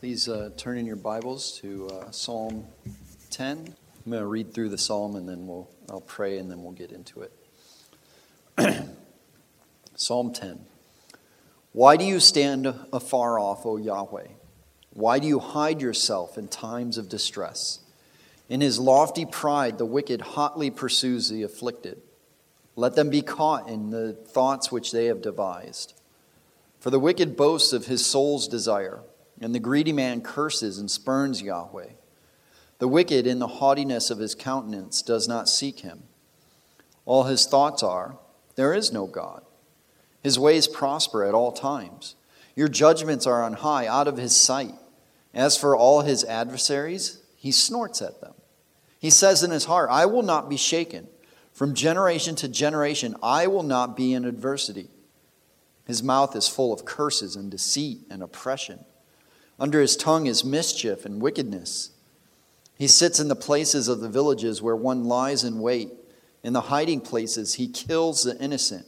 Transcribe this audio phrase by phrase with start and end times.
[0.00, 2.66] Please uh, turn in your Bibles to uh, Psalm
[3.28, 3.58] 10.
[3.58, 6.72] I'm going to read through the psalm and then we'll, I'll pray and then we'll
[6.72, 7.20] get into
[8.56, 8.86] it.
[9.96, 10.64] psalm 10.
[11.72, 14.28] Why do you stand afar off, O Yahweh?
[14.94, 17.80] Why do you hide yourself in times of distress?
[18.48, 22.00] In his lofty pride, the wicked hotly pursues the afflicted.
[22.74, 25.92] Let them be caught in the thoughts which they have devised.
[26.78, 29.02] For the wicked boasts of his soul's desire,
[29.40, 31.90] and the greedy man curses and spurns Yahweh.
[32.78, 36.04] The wicked, in the haughtiness of his countenance, does not seek him.
[37.04, 38.18] All his thoughts are,
[38.56, 39.42] There is no God.
[40.22, 42.14] His ways prosper at all times.
[42.54, 44.74] Your judgments are on high, out of his sight.
[45.32, 48.34] As for all his adversaries, he snorts at them.
[48.98, 51.08] He says in his heart, I will not be shaken.
[51.52, 54.88] From generation to generation, I will not be in adversity.
[55.86, 58.84] His mouth is full of curses and deceit and oppression.
[59.60, 61.90] Under his tongue is mischief and wickedness.
[62.78, 65.90] He sits in the places of the villages where one lies in wait.
[66.42, 68.86] In the hiding places, he kills the innocent.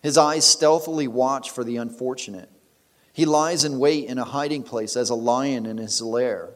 [0.00, 2.48] His eyes stealthily watch for the unfortunate.
[3.12, 6.54] He lies in wait in a hiding place as a lion in his lair.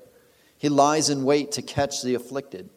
[0.57, 2.71] He lies in wait to catch the afflicted.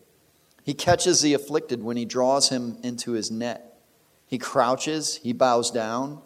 [0.64, 3.80] He catches the afflicted when he draws him into his net.
[4.26, 6.22] He crouches, he bows down,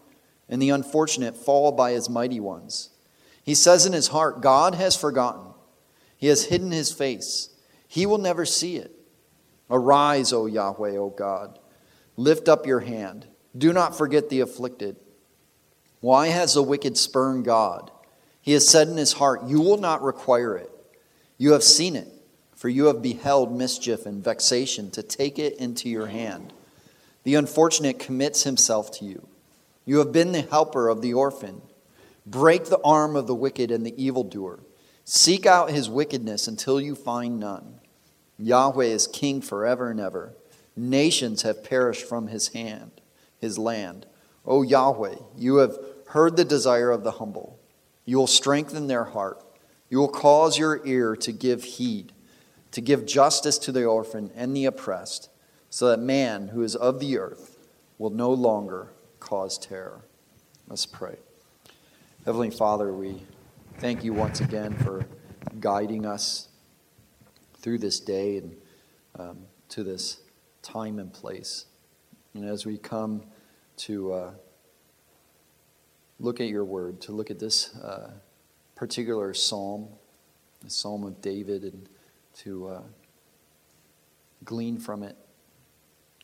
[0.47, 2.91] and the unfortunate fall by his mighty ones.
[3.45, 5.53] He says in his heart, God has forgotten.
[6.17, 7.47] He has hidden his face.
[7.87, 8.91] He will never see it.
[9.69, 11.57] Arise, O Yahweh, O God.
[12.17, 13.25] Lift up your hand.
[13.57, 14.97] Do not forget the afflicted.
[16.01, 17.89] Why has the wicked spurned God?
[18.41, 20.69] He has said in his heart, You will not require it.
[21.37, 22.11] You have seen it
[22.65, 26.53] for you have beheld mischief and vexation to take it into your hand.
[27.23, 29.27] The unfortunate commits himself to you.
[29.85, 31.61] You have been the helper of the orphan.
[32.25, 34.59] Break the arm of the wicked and the evildoer.
[35.03, 37.79] Seek out his wickedness until you find none.
[38.37, 40.33] Yahweh is king forever and ever.
[40.75, 42.91] Nations have perished from his hand,
[43.37, 44.05] his land.
[44.45, 45.77] O Yahweh, you have
[46.07, 47.59] heard the desire of the humble.
[48.03, 49.41] You will strengthen their heart.
[49.89, 52.11] You will cause your ear to give heed
[52.75, 55.29] to give justice to the orphan and the oppressed,
[55.69, 57.57] so that man who is of the earth
[57.97, 60.01] will no longer cause terror.
[60.67, 61.15] Let's pray.
[62.25, 63.21] Heavenly Father, we
[63.77, 65.05] thank you once again for
[65.59, 66.47] guiding us
[67.59, 68.57] through this day and
[69.19, 69.37] um,
[69.69, 70.21] to this
[70.63, 71.67] time and place.
[72.33, 73.21] And as we come
[73.77, 74.31] to uh,
[76.19, 78.09] look at your word, to look at this uh,
[78.73, 79.89] particular psalm,
[80.61, 81.87] the Psalm of David, and
[82.37, 82.81] to uh,
[84.43, 85.15] glean from it.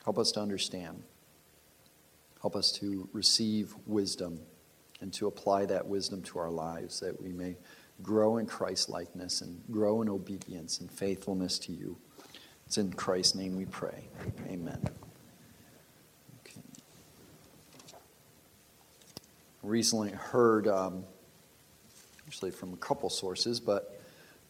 [0.04, 1.04] Help us to understand.
[2.42, 4.40] Help us to receive wisdom
[5.02, 7.58] and to apply that wisdom to our lives that we may
[8.02, 11.98] grow in Christ likeness and grow in obedience and faithfulness to you.
[12.66, 14.08] It's in Christ's name we pray.
[14.48, 14.80] Amen.
[16.46, 16.62] Okay.
[19.62, 21.04] Recently heard, um,
[22.28, 24.00] actually from a couple sources, but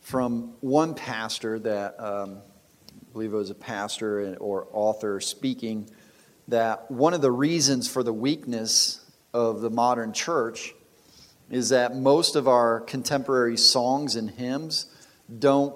[0.02, 2.38] from one pastor that um,
[2.90, 5.90] I believe it was a pastor or author speaking
[6.48, 9.01] that one of the reasons for the weakness
[9.34, 10.74] of the modern church
[11.50, 14.86] is that most of our contemporary songs and hymns
[15.40, 15.76] don't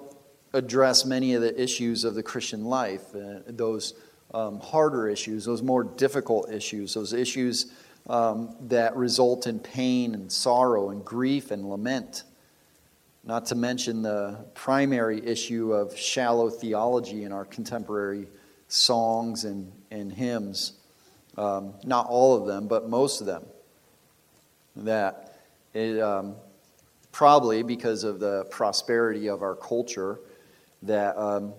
[0.52, 3.94] address many of the issues of the Christian life, uh, those
[4.32, 7.72] um, harder issues, those more difficult issues, those issues
[8.08, 12.24] um, that result in pain and sorrow and grief and lament
[13.26, 18.28] not to mention the primary issue of shallow theology in our contemporary
[18.68, 20.74] songs and, and hymns.
[21.36, 23.44] Um, not all of them, but most of them.
[24.76, 25.38] That
[25.74, 26.36] it, um,
[27.12, 30.20] probably because of the prosperity of our culture,
[30.82, 31.52] that um,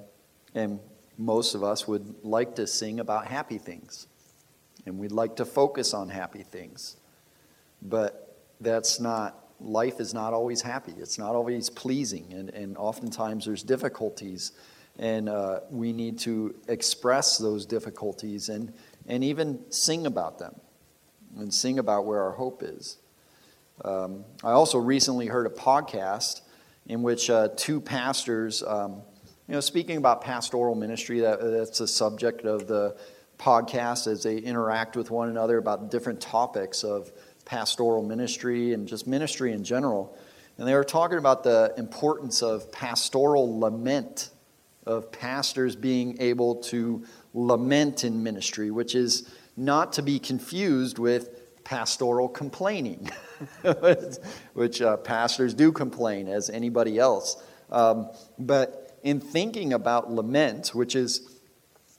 [0.55, 0.79] and
[1.17, 4.07] most of us would like to sing about happy things,
[4.85, 6.97] and we'd like to focus on happy things,
[7.81, 10.93] but that's not life is not always happy.
[10.97, 14.51] It's not always pleasing, and, and oftentimes there's difficulties,
[14.99, 18.73] and uh, we need to express those difficulties and,
[19.07, 20.55] and even sing about them
[21.37, 22.97] and sing about where our hope is.
[23.83, 26.41] Um, I also recently heard a podcast
[26.87, 29.01] in which uh, two pastors, um,
[29.47, 32.97] you know, speaking about pastoral ministry, that, that's the subject of the
[33.37, 37.11] podcast as they interact with one another about different topics of
[37.45, 40.17] pastoral ministry and just ministry in general.
[40.57, 44.31] And they were talking about the importance of pastoral lament,
[44.85, 47.05] of pastors being able to
[47.37, 53.09] lament in ministry, which is not to be confused with pastoral complaining,
[54.53, 57.41] which uh, pastors do complain as anybody else.
[57.71, 61.21] Um, but in thinking about lament, which is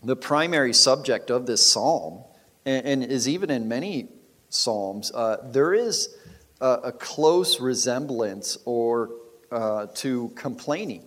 [0.03, 2.25] the primary subject of this psalm,
[2.65, 4.09] and, and is even in many
[4.49, 6.17] psalms, uh, there is
[6.61, 9.11] a, a, close resemblance or
[9.53, 11.05] uh, to complaining.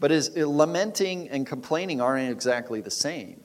[0.00, 3.41] But is lamenting and complaining aren't exactly the same.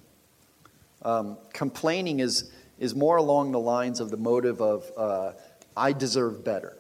[1.02, 5.32] Um, complaining is is more along the lines of the motive of uh,
[5.76, 6.78] I deserve better.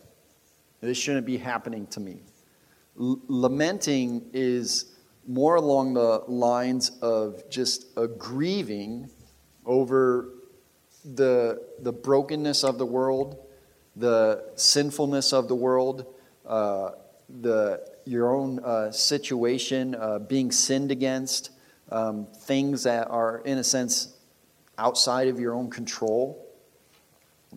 [0.82, 2.22] This shouldn't be happening to me.
[3.00, 4.94] L- lamenting is
[5.28, 9.10] more along the lines of just a grieving
[9.66, 10.30] over
[11.04, 13.38] the, the brokenness of the world,
[13.96, 16.06] the sinfulness of the world,
[16.46, 16.92] uh,
[17.42, 21.50] the, your own uh, situation uh, being sinned against,
[21.92, 24.16] um, things that are, in a sense,
[24.78, 26.46] outside of your own control.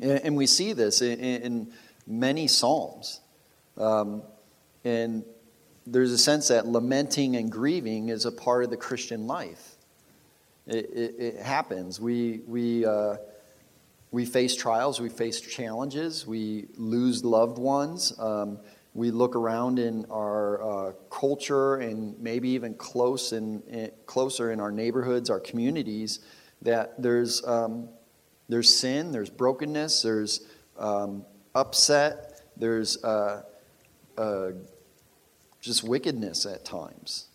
[0.00, 1.72] And we see this in
[2.06, 3.20] many Psalms.
[3.76, 4.22] Um,
[4.84, 5.24] and
[5.86, 9.76] there's a sense that lamenting and grieving is a part of the Christian life.
[10.66, 12.00] It, it, it happens.
[12.00, 13.16] We, we, uh,
[14.12, 18.12] we face trials, we face challenges, we lose loved ones.
[18.18, 18.58] Um,
[18.94, 24.60] we look around in our uh, culture and maybe even close in, in, closer in
[24.60, 26.18] our neighborhoods, our communities,
[26.62, 27.88] that there's, um,
[28.48, 30.46] there's sin, there's brokenness, there's
[30.78, 33.42] um, upset, there's uh,
[34.18, 34.50] uh,
[35.60, 37.26] just wickedness at times.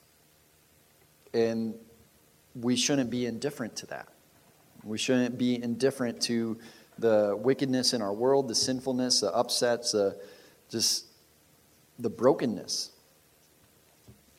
[1.34, 1.76] And
[2.54, 4.10] we shouldn't be indifferent to that.
[4.84, 6.58] We shouldn't be indifferent to
[7.00, 10.18] the wickedness in our world, the sinfulness, the upsets, the,
[10.70, 11.06] just
[12.00, 12.92] the brokenness.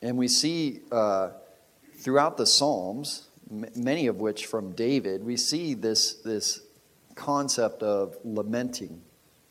[0.01, 1.31] And we see uh,
[1.97, 3.27] throughout the Psalms
[3.75, 6.61] many of which from David, we see this, this
[7.15, 9.01] concept of lamenting,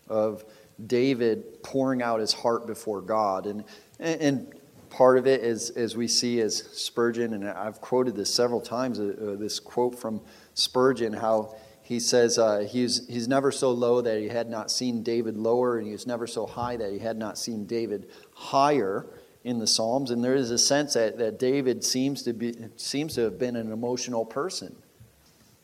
[0.08, 0.44] of
[0.86, 3.46] David pouring out his heart before God.
[3.46, 3.64] And,
[3.98, 4.52] and
[4.90, 9.00] part of it is, as we see as Spurgeon, and I've quoted this several times,
[9.00, 10.20] uh, uh, this quote from
[10.54, 11.54] Spurgeon, how
[11.86, 15.78] he says uh, he's, he's never so low that he had not seen David lower,
[15.78, 19.06] and he was never so high that he had not seen David higher
[19.44, 23.14] in the Psalms, and there is a sense that, that David seems to, be, seems
[23.14, 24.74] to have been an emotional person.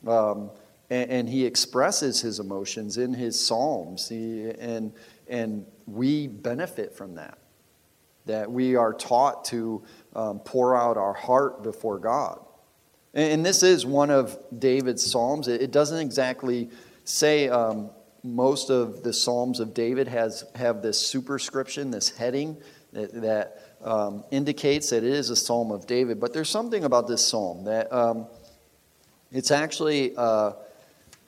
[0.07, 0.53] Um,
[0.89, 4.93] and, and, he expresses his emotions in his Psalms, he, and,
[5.27, 7.39] and we benefit from that.
[8.27, 9.83] That we are taught to
[10.15, 12.39] um, pour out our heart before God.
[13.15, 15.47] And, this is one of David's Psalms.
[15.49, 16.71] It, doesn't exactly
[17.05, 17.91] say um,
[18.25, 22.57] most of the Psalms of David has have this superscription, this heading
[22.93, 26.21] that, that um, indicates that it is a psalm of David.
[26.21, 28.27] But there's something about this psalm that um,
[29.31, 30.53] it's actually uh,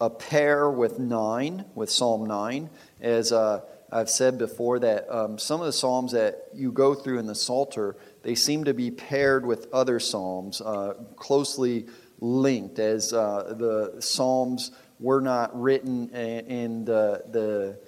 [0.01, 2.71] a pair with nine, with Psalm 9.
[3.01, 3.61] As uh,
[3.91, 7.35] I've said before, that um, some of the psalms that you go through in the
[7.35, 11.87] Psalter, they seem to be paired with other psalms, uh, closely
[12.21, 17.79] linked, as uh, the psalms were not written in the, the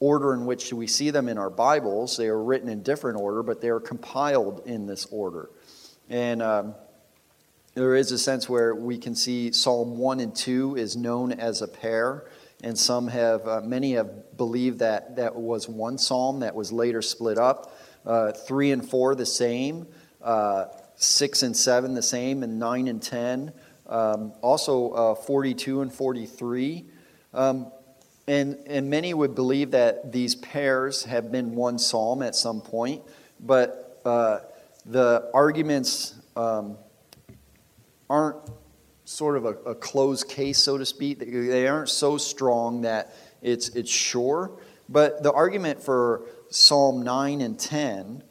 [0.00, 2.16] order in which we see them in our Bibles.
[2.16, 5.50] They are written in different order, but they are compiled in this order.
[6.08, 6.74] And um,
[7.74, 11.60] there is a sense where we can see Psalm 1 and 2 is known as
[11.60, 12.24] a pair,
[12.64, 17.02] and some have, uh, many have believed that that was one psalm that was later
[17.02, 17.76] split up.
[18.04, 19.86] Uh, 3 and 4 the same,
[20.22, 20.66] uh,
[20.96, 23.52] 6 and 7 the same, and 9 and 10.
[23.86, 26.86] Um, also, uh, 42 and 43.
[27.34, 27.70] Um,
[28.26, 33.02] and, and many would believe that these pairs have been one psalm at some point,
[33.40, 34.38] but uh,
[34.86, 36.76] the arguments um,
[38.08, 38.36] aren't
[39.04, 41.18] sort of a, a, closed case, so to speak.
[41.18, 44.52] They aren't so strong that it's, it's sure.
[44.88, 48.22] But the argument for Psalm 9 and 10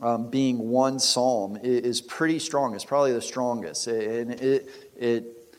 [0.00, 2.74] um, being one psalm is pretty strong.
[2.74, 3.86] It's probably the strongest.
[3.86, 5.56] And it, it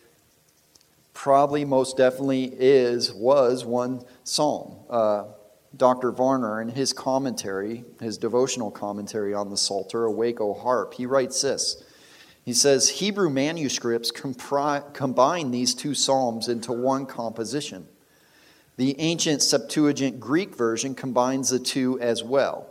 [1.14, 4.78] probably most definitely is, was one psalm.
[4.90, 5.26] Uh,
[5.76, 6.12] Dr.
[6.12, 11.42] Varner, in his commentary, his devotional commentary on the Psalter, Awake, O Harp, he writes
[11.42, 11.84] this.
[12.46, 17.88] He says Hebrew manuscripts compri- combine these two psalms into one composition.
[18.78, 22.70] The ancient Septuagint Greek version combines the two as well.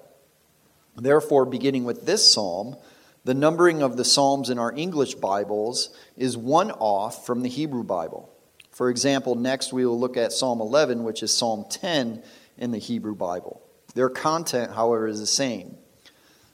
[0.97, 2.77] Therefore, beginning with this psalm,
[3.25, 7.83] the numbering of the psalms in our English Bibles is one off from the Hebrew
[7.83, 8.31] Bible.
[8.71, 12.23] For example, next we will look at Psalm 11, which is Psalm 10
[12.59, 13.63] in the Hebrew Bible.
[13.95, 15.79] Their content, however, is the same.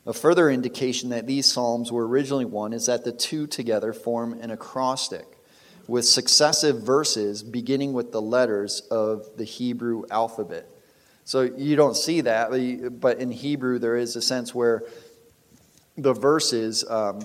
[0.06, 4.34] A further indication that these psalms were originally one is that the two together form
[4.34, 5.29] an acrostic,
[5.90, 10.68] with successive verses beginning with the letters of the Hebrew alphabet.
[11.24, 14.84] So you don't see that, but in Hebrew there is a sense where
[15.96, 17.22] the verses um,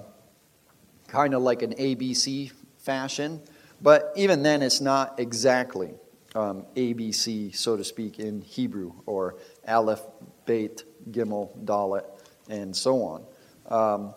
[1.07, 3.39] kind of like an ABC fashion,
[3.83, 5.93] but even then it's not exactly
[6.33, 9.35] um, ABC, so to speak, in Hebrew, or
[9.67, 10.01] Aleph,
[10.47, 12.03] Beit, Gimel, Dalet,
[12.49, 13.25] and so on.
[13.69, 14.15] Um,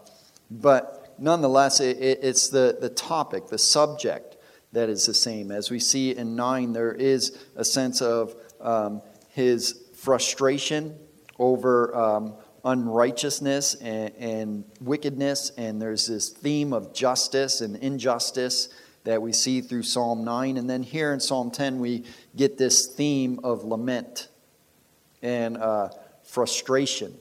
[0.50, 4.27] but nonetheless, it, it, it's the, the topic, the subject
[4.72, 5.50] that is the same.
[5.50, 10.96] As we see in 9, there is a sense of um, his frustration
[11.38, 12.34] over um,
[12.64, 18.68] unrighteousness and, and, wickedness, and there's this theme of justice and injustice
[19.04, 20.56] that we see through Psalm 9.
[20.56, 22.04] And then here in Psalm 10, we
[22.36, 24.28] get this theme of lament
[25.22, 25.88] and uh,
[26.24, 27.16] frustration.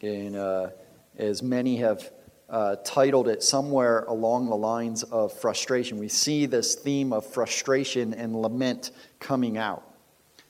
[0.00, 0.70] And uh,
[1.16, 2.10] as many have
[2.50, 8.14] uh, titled it somewhere along the lines of frustration, we see this theme of frustration
[8.14, 8.90] and lament
[9.20, 9.84] coming out.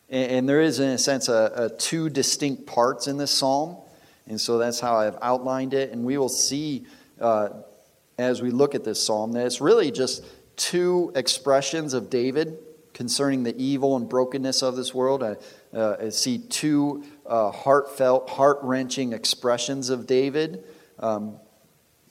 [0.08, 3.76] And, and there is, in a sense, a, a two distinct parts in this psalm.
[4.26, 5.90] And so that's how I've outlined it.
[5.90, 6.86] And we will see
[7.20, 7.48] uh,
[8.18, 10.24] as we look at this psalm that it's really just
[10.56, 12.58] two expressions of David
[12.92, 15.22] concerning the evil and brokenness of this world.
[15.22, 15.36] I,
[15.72, 20.64] uh, I see two uh, heartfelt, heart wrenching expressions of David
[20.98, 21.38] um,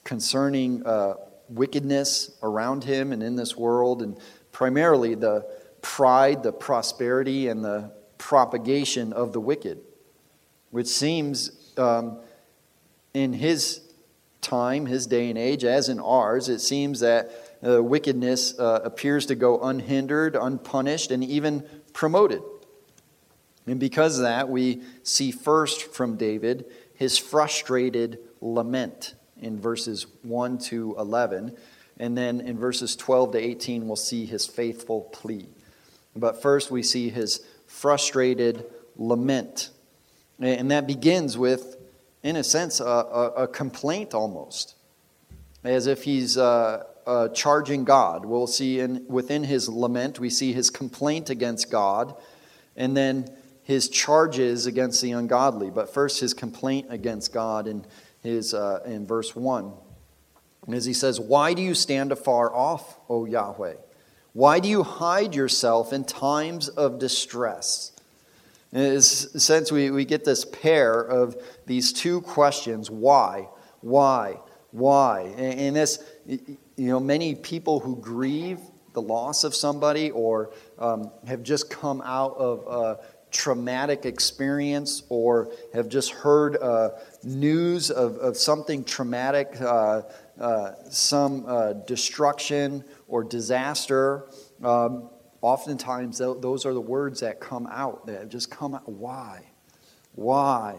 [0.08, 1.12] concerning uh,
[1.50, 4.18] wickedness around him and in this world, and
[4.52, 5.46] primarily the
[5.82, 9.78] pride, the prosperity, and the propagation of the wicked,
[10.70, 12.18] which seems um,
[13.12, 13.82] in his
[14.40, 17.30] time, his day and age, as in ours, it seems that
[17.62, 21.62] uh, wickedness uh, appears to go unhindered, unpunished, and even
[21.92, 22.40] promoted.
[23.66, 30.58] And because of that, we see first from David his frustrated lament in verses 1
[30.58, 31.56] to 11.
[31.98, 35.48] And then in verses 12 to 18, we'll see his faithful plea.
[36.14, 38.64] But first, we see his frustrated
[38.96, 39.70] lament.
[40.40, 41.76] And that begins with,
[42.22, 44.76] in a sense, a, a, a complaint almost,
[45.64, 48.24] as if he's uh, uh, charging God.
[48.24, 52.14] We'll see in, within his lament, we see his complaint against God.
[52.76, 53.28] And then
[53.68, 55.68] his charges against the ungodly.
[55.68, 57.84] But first, his complaint against God in,
[58.28, 59.72] his, uh, in verse 1.
[60.72, 63.74] As he says, Why do you stand afar off, O Yahweh?
[64.32, 67.92] Why do you hide yourself in times of distress?
[68.72, 73.48] In a sense, we, we get this pair of these two questions why,
[73.80, 75.22] why, why?
[75.38, 78.60] And this, you know, many people who grieve
[78.92, 85.50] the loss of somebody or um, have just come out of uh, traumatic experience or
[85.74, 86.90] have just heard uh,
[87.22, 90.02] news of, of something traumatic, uh,
[90.40, 94.28] uh, some uh, destruction or disaster,
[94.62, 98.88] um, oftentimes those are the words that come out, that just come out.
[98.88, 99.42] Why?
[100.14, 100.76] Why?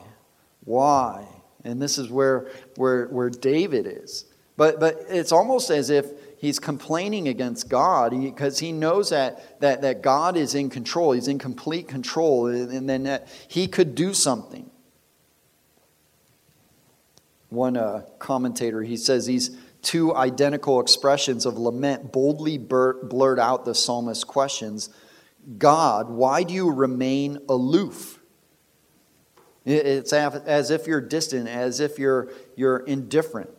[0.65, 1.27] Why?
[1.63, 4.25] And this is where, where, where David is.
[4.57, 6.05] But, but it's almost as if
[6.39, 11.11] he's complaining against God because he knows that, that, that God is in control.
[11.11, 14.69] He's in complete control, and then that he could do something.
[17.49, 23.75] One uh, commentator, he says these two identical expressions of lament boldly blurt out the
[23.75, 24.89] psalmist's questions
[25.57, 28.19] God, why do you remain aloof?
[29.65, 33.49] It's as if you're distant, as if you're, you're indifferent.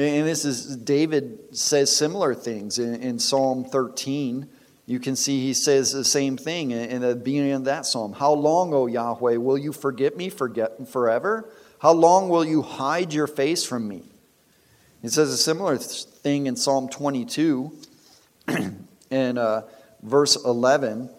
[0.00, 4.48] And this is, David says similar things in, in Psalm 13.
[4.86, 8.14] You can see he says the same thing in the beginning of that psalm.
[8.14, 11.52] How long, O Yahweh, will you forget me forget forever?
[11.80, 14.04] How long will you hide your face from me?
[15.02, 17.70] He says a similar thing in Psalm 22
[19.10, 19.64] and uh,
[20.02, 21.10] verse 11.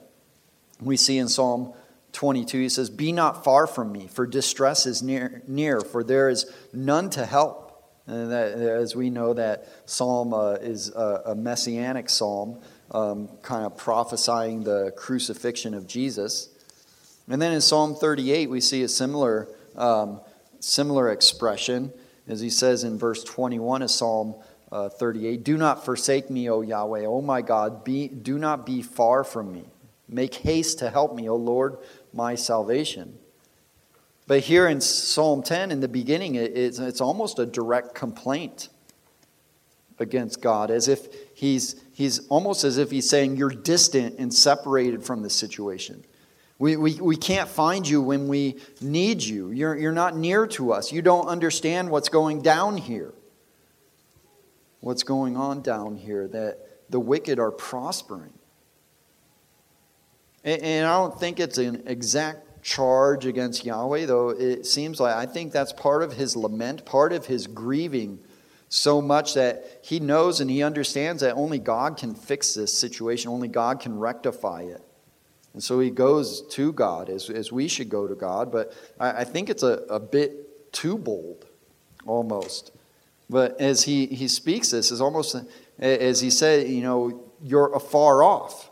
[0.82, 1.74] We see in Psalm
[2.14, 6.30] 22, he says, Be not far from me, for distress is near, near for there
[6.30, 7.71] is none to help.
[8.12, 12.60] And that, as we know, that psalm uh, is a, a, messianic psalm,
[12.92, 16.50] um, kind of prophesying the crucifixion of Jesus.
[17.30, 20.20] And then in Psalm 38, we see a similar, um,
[20.60, 21.94] similar expression,
[22.28, 24.36] as he says in verse 21 of Psalm
[24.74, 28.82] uh, 38 Do not forsake me, O Yahweh, O my God, be, do not be
[28.82, 29.64] far from me.
[30.10, 31.78] Make haste to help me, O Lord,
[32.12, 33.18] my salvation.
[34.32, 38.70] But here in Psalm 10, in the beginning, it's, it's almost a direct complaint
[40.00, 45.04] against God, as if he's, he's almost as if he's saying, You're distant and separated
[45.04, 46.06] from the situation.
[46.60, 49.52] We, we, we can't find you when we need you.
[49.52, 50.94] You're, you're not near to us.
[50.94, 53.14] You don't understand what's going down here.
[54.80, 58.32] What's going on down here that, the wicked are prospering.
[60.46, 65.16] And, and I don't think it's an exact charge against Yahweh, though it seems like
[65.16, 68.20] I think that's part of his lament, part of his grieving
[68.70, 73.30] so much that he knows and he understands that only God can fix this situation,
[73.30, 74.82] only God can rectify it.
[75.54, 79.12] And so he goes to God as, as we should go to God, but I,
[79.12, 81.46] I think it's a, a bit too bold,
[82.06, 82.72] almost.
[83.30, 85.36] But as he, he speaks this, is almost
[85.78, 88.71] as he said, you know, you're afar off.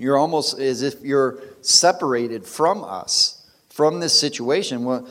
[0.00, 4.84] You're almost as if you're separated from us, from this situation.
[4.84, 5.06] Well,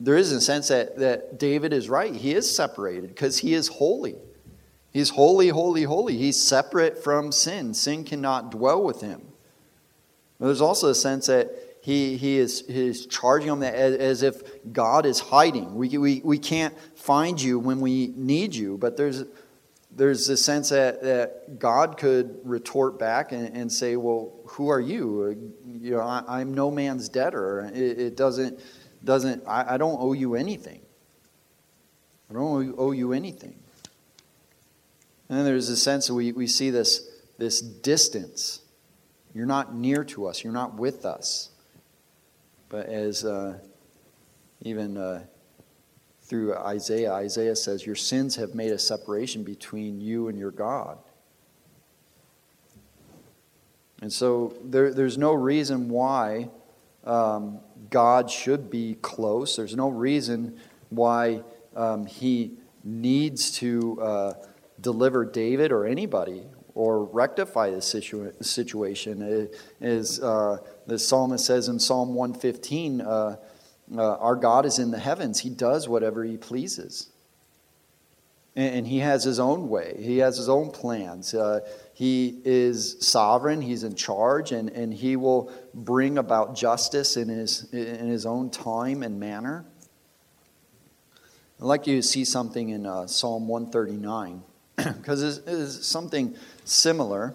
[0.00, 2.12] there is a sense that, that David is right.
[2.12, 4.16] He is separated because he is holy.
[4.90, 6.16] He's holy, holy, holy.
[6.16, 7.74] He's separate from sin.
[7.74, 9.22] Sin cannot dwell with him.
[10.40, 14.22] But there's also a sense that he, he is, he is charging them as, as
[14.24, 15.76] if God is hiding.
[15.76, 18.78] We, we, we can't find you when we need you.
[18.78, 19.22] But there's,
[19.96, 24.80] there's a sense that, that God could retort back and, and say, Well, who are
[24.80, 25.52] you?
[25.66, 27.70] You know, I, am no man's debtor.
[27.72, 28.60] It, it doesn't,
[29.02, 30.80] doesn't I, I don't owe you anything.
[32.30, 33.56] I don't owe you anything.
[35.28, 37.08] And then there's a sense that we, we see this,
[37.38, 38.60] this distance.
[39.32, 41.50] You're not near to us, you're not with us.
[42.68, 43.58] But as uh,
[44.62, 45.24] even uh,
[46.24, 50.98] through Isaiah, Isaiah says, Your sins have made a separation between you and your God.
[54.02, 56.50] And so there, there's no reason why
[57.04, 59.56] um, God should be close.
[59.56, 60.58] There's no reason
[60.90, 61.42] why
[61.76, 64.00] um, he needs to.
[64.00, 64.32] Uh,
[64.84, 66.42] deliver David or anybody
[66.74, 69.48] or rectify the situa- situation.
[69.80, 73.36] As uh, the psalmist says in Psalm 115, uh,
[73.96, 75.40] uh, our God is in the heavens.
[75.40, 77.10] He does whatever he pleases.
[78.56, 81.34] And, and he has his own way, he has his own plans.
[81.34, 81.60] Uh,
[81.92, 87.72] he is sovereign, he's in charge, and, and he will bring about justice in his,
[87.72, 89.64] in his own time and manner.
[91.60, 94.42] I'd like you to see something in uh, Psalm 139
[94.76, 97.34] because it is something similar.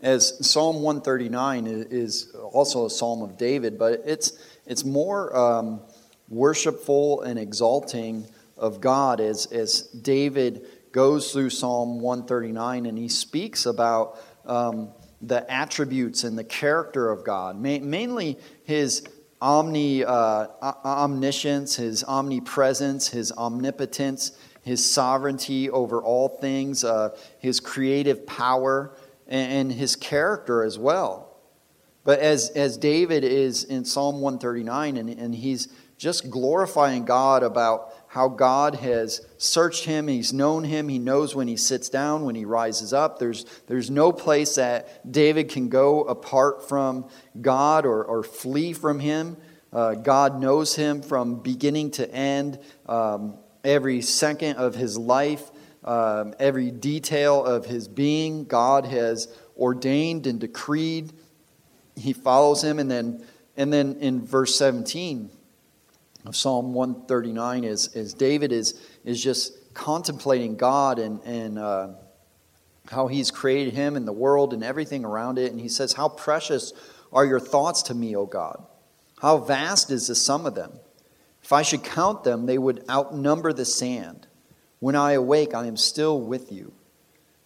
[0.00, 4.32] As Psalm 139 is also a psalm of David, but it's,
[4.64, 5.80] it's more um,
[6.28, 13.66] worshipful and exalting of God as, as David goes through Psalm 139 and he speaks
[13.66, 19.04] about um, the attributes and the character of God, Ma- mainly his
[19.40, 24.32] omni, uh, omniscience, his omnipresence, his omnipotence,
[24.62, 28.96] his sovereignty over all things, uh, his creative power,
[29.28, 31.36] and, his character as well.
[32.04, 37.92] But as, as David is in Psalm 139, and, and he's just glorifying God about
[38.06, 42.34] how God has searched him, he's known him, he knows when he sits down, when
[42.34, 43.18] he rises up.
[43.18, 47.08] There's, there's no place that David can go apart from
[47.40, 49.36] God or, or flee from him.
[49.72, 52.58] Uh, God knows him from beginning to end.
[52.86, 55.50] Um, every second of his life,
[55.88, 61.14] um, every detail of his being, God has ordained and decreed.
[61.96, 62.78] He follows him.
[62.78, 63.24] And then,
[63.56, 65.30] and then in verse 17
[66.26, 71.88] of Psalm 139, is, as David is, is just contemplating God and, and uh,
[72.90, 75.52] how he's created him and the world and everything around it.
[75.52, 76.74] And he says, How precious
[77.14, 78.62] are your thoughts to me, O God!
[79.22, 80.80] How vast is the sum of them!
[81.42, 84.27] If I should count them, they would outnumber the sand.
[84.80, 86.72] When I awake, I am still with you.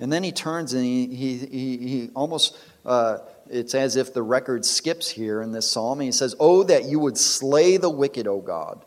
[0.00, 3.18] And then he turns and he, he, he, he almost, uh,
[3.48, 6.00] it's as if the record skips here in this psalm.
[6.00, 8.84] And he says, Oh, that you would slay the wicked, O God.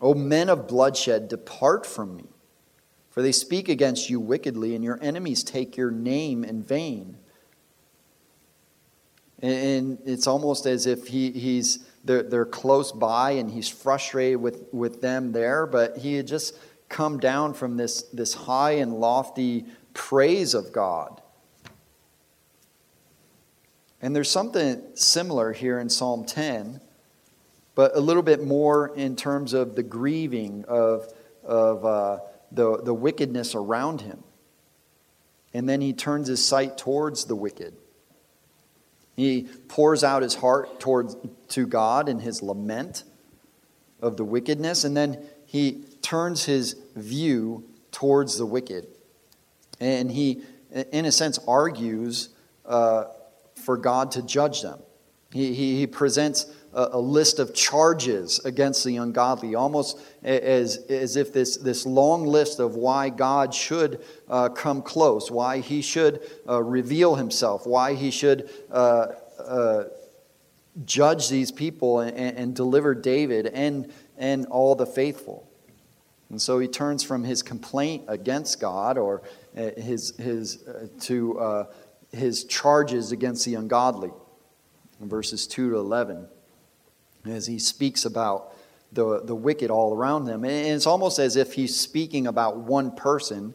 [0.00, 2.24] O men of bloodshed, depart from me.
[3.10, 7.16] For they speak against you wickedly, and your enemies take your name in vain.
[9.40, 14.64] And it's almost as if he, he's they're, they're close by and he's frustrated with,
[14.72, 16.56] with them there, but he just
[16.94, 21.20] come down from this, this high and lofty praise of God.
[24.00, 26.80] And there's something similar here in Psalm 10,
[27.74, 32.18] but a little bit more in terms of the grieving of, of uh,
[32.52, 34.22] the, the wickedness around him.
[35.52, 37.74] And then he turns his sight towards the wicked.
[39.16, 41.16] He pours out his heart towards,
[41.48, 43.02] to God in his lament
[44.00, 48.86] of the wickedness, and then he turns his view towards the wicked.
[49.80, 50.42] And he,
[50.92, 52.30] in a sense, argues
[52.64, 53.04] uh,
[53.54, 54.80] for God to judge them.
[55.32, 61.16] He, he, he presents a, a, list of charges against the ungodly, almost as, as
[61.16, 66.20] if this, this long list of why God should uh, come close, why he should
[66.48, 69.06] uh, reveal himself, why he should uh,
[69.38, 69.84] uh
[70.84, 75.48] judge these people and, and deliver David and, and all the faithful.
[76.34, 79.22] And so he turns from his complaint against God or
[79.56, 81.66] uh, his, his, uh, to uh,
[82.10, 84.10] his charges against the ungodly
[85.00, 86.26] in verses 2 to 11
[87.24, 88.52] as he speaks about
[88.90, 90.42] the, the wicked all around them.
[90.42, 93.54] And it's almost as if he's speaking about one person,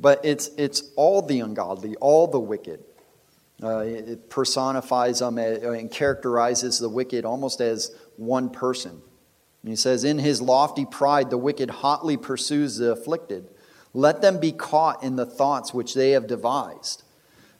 [0.00, 2.82] but it's, it's all the ungodly, all the wicked.
[3.62, 9.02] Uh, it personifies them and characterizes the wicked almost as one person.
[9.64, 13.48] And he says, In his lofty pride, the wicked hotly pursues the afflicted.
[13.94, 17.02] Let them be caught in the thoughts which they have devised.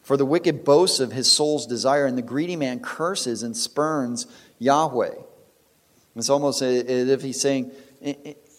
[0.03, 4.27] For the wicked boasts of his soul's desire, and the greedy man curses and spurns
[4.59, 5.14] Yahweh.
[6.14, 7.73] It's almost as if he's saying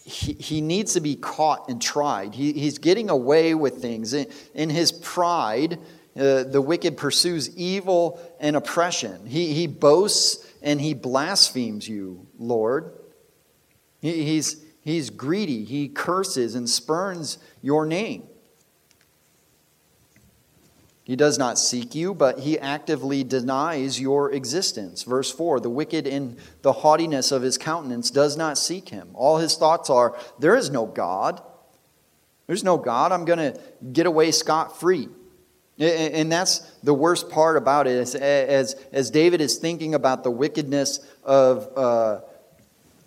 [0.04, 2.34] he, needs to be caught and tried.
[2.34, 4.12] He, he's getting away with things.
[4.12, 5.78] In, his pride,
[6.16, 9.24] uh, the wicked pursues evil and oppression.
[9.24, 12.92] He boasts and he blasphemes you, Lord.
[14.00, 15.64] He, he's, he's greedy.
[15.64, 18.24] He curses and spurns your name.
[21.06, 25.04] He does not seek you, but he actively denies your existence.
[25.04, 29.10] Verse 4 The wicked in the haughtiness of his countenance does not seek him.
[29.14, 31.40] All his thoughts are, There is no God.
[32.48, 33.12] There's no God.
[33.12, 33.60] I'm going to
[33.92, 35.08] get away scot free.
[35.78, 37.98] And that's the worst part about it.
[37.98, 42.20] As, as, as David is thinking about the wickedness of, uh,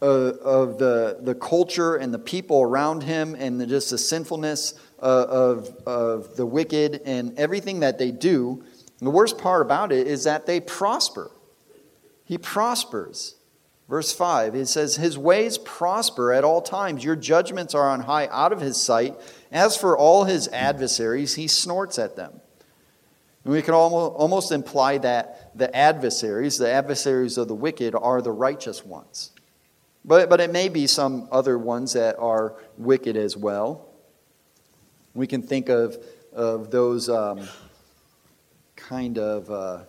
[0.01, 5.25] of the, the culture and the people around him and the, just the sinfulness uh,
[5.29, 8.63] of, of the wicked and everything that they do,
[8.99, 11.31] the worst part about it is that they prosper.
[12.25, 13.35] He prospers.
[13.89, 17.03] Verse 5, it says, His ways prosper at all times.
[17.03, 19.15] Your judgments are on high out of his sight.
[19.51, 22.39] As for all his adversaries, he snorts at them.
[23.43, 28.31] And we can almost imply that the adversaries, the adversaries of the wicked, are the
[28.31, 29.31] righteous ones.
[30.05, 33.87] But, but it may be some other ones that are wicked as well.
[35.13, 35.97] We can think of,
[36.33, 37.47] of those um,
[38.75, 39.79] kind of uh,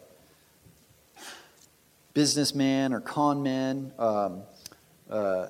[2.15, 4.43] businessmen or con men, um,
[5.09, 5.47] uh,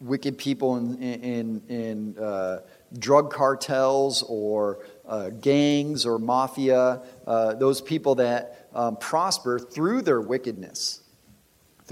[0.00, 2.60] wicked people in, in, in uh,
[2.98, 10.20] drug cartels or uh, gangs or mafia, uh, those people that um, prosper through their
[10.20, 11.01] wickedness,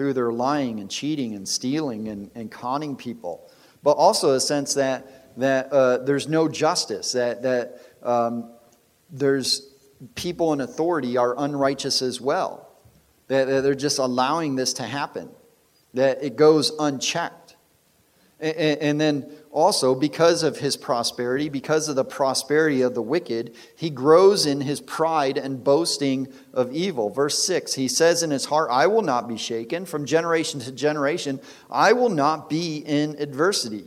[0.00, 3.50] through their lying and cheating and stealing and, and conning people.
[3.82, 8.50] But also a sense that that uh, there's no justice, that, that um,
[9.10, 9.74] there's
[10.14, 12.70] people in authority are unrighteous as well,
[13.28, 15.28] that, that they're just allowing this to happen,
[15.92, 17.39] that it goes unchecked.
[18.40, 23.90] And, then also, because of his prosperity, because of the prosperity of the wicked, he
[23.90, 27.10] grows in his pride and boasting of evil.
[27.10, 29.84] Verse 6, he says in his heart, I will not be shaken.
[29.84, 31.38] From generation to generation,
[31.70, 33.84] I will not be in adversity.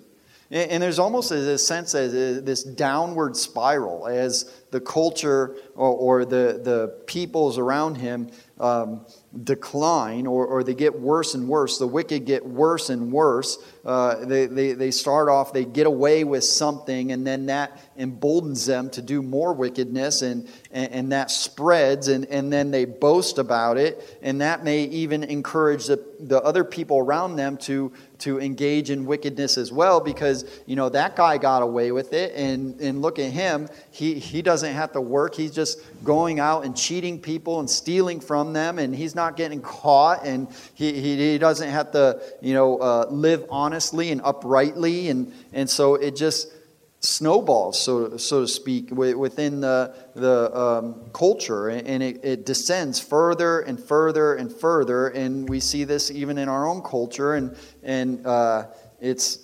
[0.54, 7.00] And there's almost a sense of this downward spiral as the culture or, the, the
[7.08, 9.04] peoples around him um,
[9.44, 11.80] decline or, or they get worse and worse.
[11.80, 13.58] The wicked get worse and worse.
[13.86, 18.66] Uh, they, they, they start off, they get away with something, and then that emboldens
[18.66, 23.40] them to do more wickedness, and, and, and that spreads, and, and then they boast
[23.40, 27.92] about it, and that may even encourage the, the other people around them to
[28.24, 32.34] to engage in wickedness as well because you know that guy got away with it
[32.36, 33.68] and and look at him.
[33.92, 35.36] He he doesn't have to work.
[35.36, 39.62] He's just going out and cheating people and stealing from them and he's not getting
[39.62, 45.10] caught and he he, he doesn't have to you know uh, live honestly and uprightly
[45.10, 46.54] and and so it just
[47.00, 53.60] snowballs, so, so to speak, within the, the um, culture, and it, it, descends further
[53.60, 55.10] and further and further.
[55.10, 58.68] And we see this even in our own culture, and, and uh,
[59.02, 59.40] it's,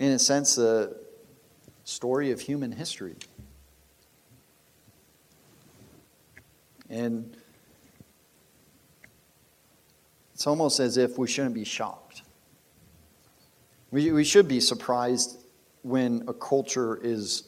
[0.00, 0.96] in a sense, the
[1.84, 3.14] story of human history.
[6.90, 7.36] And
[10.34, 12.05] it's almost as if we shouldn't be shocked.
[13.90, 15.38] We, we should be surprised
[15.82, 17.44] when a culture is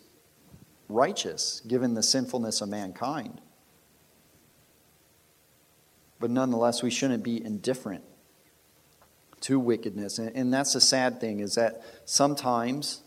[0.89, 3.41] righteous, given the sinfulness of mankind.
[6.21, 8.05] But nonetheless, we shouldn't be indifferent
[9.41, 10.19] to wickedness.
[10.19, 13.03] And, that's the sad thing is that sometimes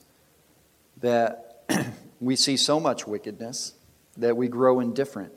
[0.97, 1.63] that
[2.21, 3.73] we see so much wickedness
[4.17, 5.33] that we grow indifferent.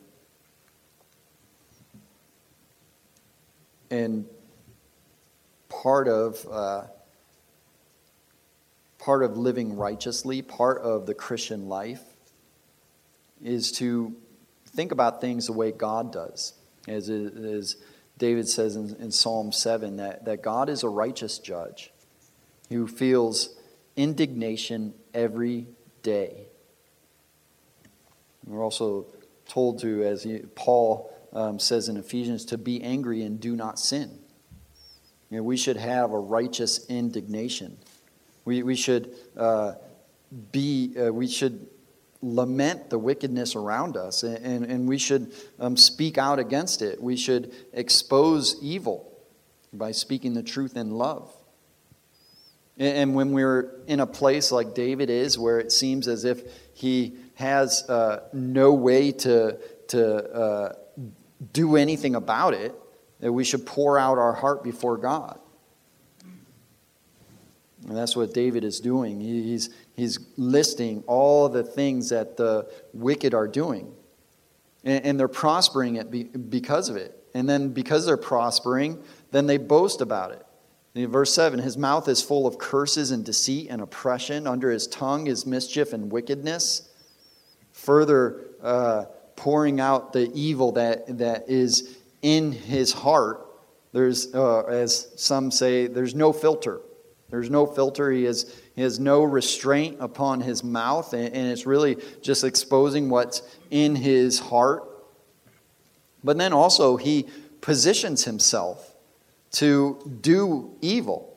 [3.95, 4.27] and
[5.69, 6.83] part of uh,
[9.05, 12.01] part of living righteously, part of the Christian life,
[13.43, 14.17] is to
[14.69, 16.55] think about things the way God does.
[16.89, 17.77] As, as
[18.17, 21.93] David says in, in Psalm 7, that, that God is a righteous judge
[22.71, 23.55] who feels
[23.95, 25.67] indignation every
[26.03, 26.47] day.
[28.47, 29.05] We're also
[29.47, 34.19] told to, as Paul um, says in Ephesians, to be angry and do not sin.
[35.29, 37.77] You know, we should have a righteous indignation.
[38.45, 39.75] We, we should uh,
[40.53, 41.67] be, uh, we should
[42.23, 47.03] lament the wickedness around us and, and, and we should um, speak out against it.
[47.03, 49.13] We should expose evil
[49.73, 51.31] by speaking the truth in love.
[52.79, 56.43] And, and when we're in a place like David is, where it seems as if
[56.75, 60.73] he has uh, no way to, to uh,
[61.53, 62.75] do anything about it,
[63.21, 65.39] that we should pour out our heart before God.
[67.87, 69.21] And that's what David is doing.
[69.21, 73.93] He's, he's listing all the things that the wicked are doing.
[74.85, 77.19] And, and they're prospering it because of it.
[77.35, 80.47] And then because they're prospering, then they boast about it.
[80.95, 84.47] In verse 7, his mouth is full of curses and deceit and oppression.
[84.47, 86.89] Under his tongue is mischief and wickedness.
[87.73, 93.45] Further, uh, pouring out the evil that, that is in his heart.
[93.93, 96.81] There's, uh, as some say, there's no filter.
[97.35, 98.13] There's no filter.
[98.13, 103.11] He has, he has no restraint upon his mouth, and, and it's really just exposing
[103.11, 103.43] what's
[103.73, 104.85] in his heart.
[106.23, 107.27] But then also, he
[107.61, 108.95] positions himself
[109.55, 111.37] to do evil.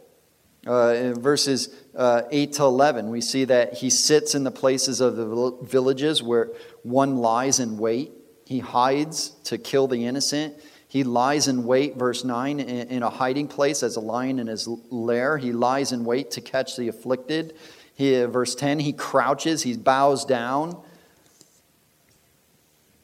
[0.67, 5.01] Uh, in verses uh, 8 to 11, we see that he sits in the places
[5.01, 6.51] of the villages where
[6.83, 8.11] one lies in wait.
[8.45, 10.53] He hides to kill the innocent.
[10.97, 14.67] He lies in wait, verse 9, in a hiding place as a lion in his
[14.89, 15.37] lair.
[15.37, 17.53] He lies in wait to catch the afflicted.
[17.93, 20.81] He, verse 10, he crouches, he bows down.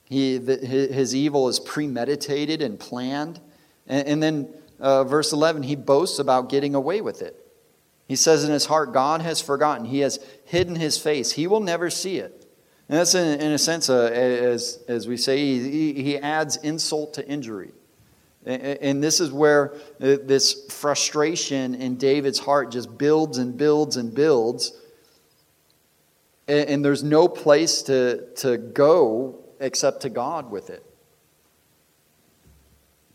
[0.05, 3.39] He, the, his evil is premeditated and planned.
[3.85, 7.45] And, and then, uh, verse 11, he boasts about getting away with it.
[8.07, 9.85] He says in his heart, God has forgotten.
[9.85, 11.33] He has hidden his face.
[11.33, 12.43] He will never see it.
[12.89, 17.13] And that's, in, in a sense, uh, as, as we say, he, he adds insult
[17.13, 17.71] to injury.
[18.45, 24.13] And this is where uh, this frustration in David's heart just builds and builds and
[24.13, 24.73] builds.
[26.47, 30.85] And there's no place to, to go except to God with it.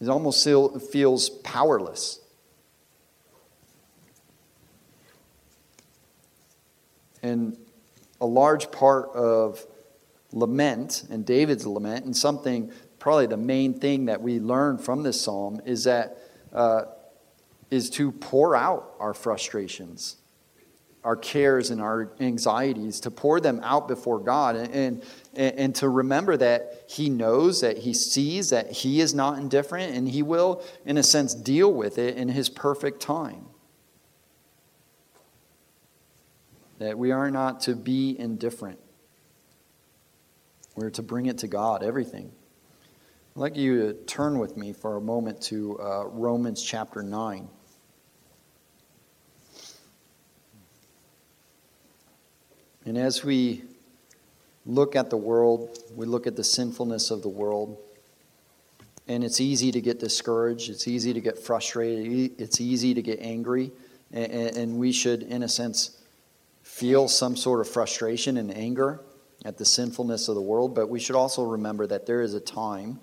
[0.01, 0.49] He almost
[0.91, 2.21] feels powerless.
[7.23, 7.57] And
[8.21, 9.67] a large part of
[10.33, 12.73] lament and David's lament, and something
[13.09, 16.19] probably the main thing that we learn from this psalm is that
[16.53, 16.83] uh,
[17.71, 20.17] is to pour out our frustrations,
[21.03, 25.03] our cares, and our anxieties, to pour them out before God, and, and
[25.35, 30.07] and to remember that He knows, that He sees, that He is not indifferent, and
[30.07, 33.47] He will, in a sense, deal with it in His perfect time.
[36.79, 38.79] that we are not to be indifferent.
[40.77, 42.33] We're to bring it to God, everything.
[43.39, 47.49] I'd like you to turn with me for a moment to uh, Romans chapter 9.
[52.85, 53.63] And as we
[54.67, 57.79] look at the world, we look at the sinfulness of the world,
[59.07, 63.21] and it's easy to get discouraged, it's easy to get frustrated, it's easy to get
[63.21, 63.71] angry,
[64.11, 65.97] and we should, in a sense,
[66.65, 69.01] feel some sort of frustration and anger
[69.45, 72.41] at the sinfulness of the world, but we should also remember that there is a
[72.41, 72.99] time,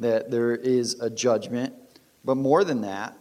[0.00, 1.74] that there is a judgment,
[2.24, 3.16] but more than that,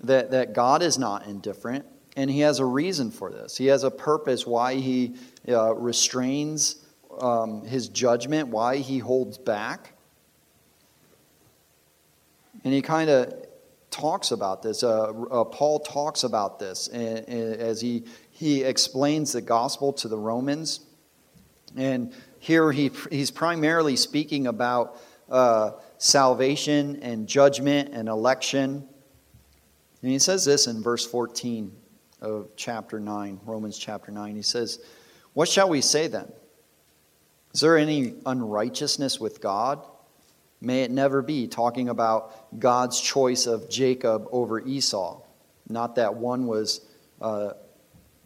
[0.00, 1.84] that, that God is not indifferent,
[2.16, 3.56] and He has a reason for this.
[3.56, 5.14] He has a purpose why He
[5.48, 6.76] uh, restrains
[7.20, 9.94] um, His judgment, why He holds back.
[12.64, 13.34] And He kind of
[13.90, 14.82] talks about this.
[14.82, 20.80] Uh, uh, Paul talks about this as he he explains the gospel to the Romans.
[21.76, 24.96] And here he, he's primarily speaking about
[25.30, 28.88] uh, salvation and judgment and election.
[30.02, 31.72] And he says this in verse 14
[32.20, 34.36] of chapter 9, Romans chapter 9.
[34.36, 34.80] He says,
[35.34, 36.30] What shall we say then?
[37.54, 39.84] Is there any unrighteousness with God?
[40.60, 45.20] May it never be, talking about God's choice of Jacob over Esau.
[45.68, 46.80] Not that one was
[47.20, 47.52] uh,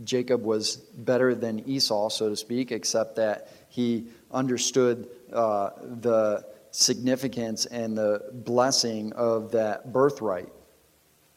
[0.05, 7.67] Jacob was better than Esau, so to speak, except that he understood uh, the significance
[7.67, 10.49] and the blessing of that birthright.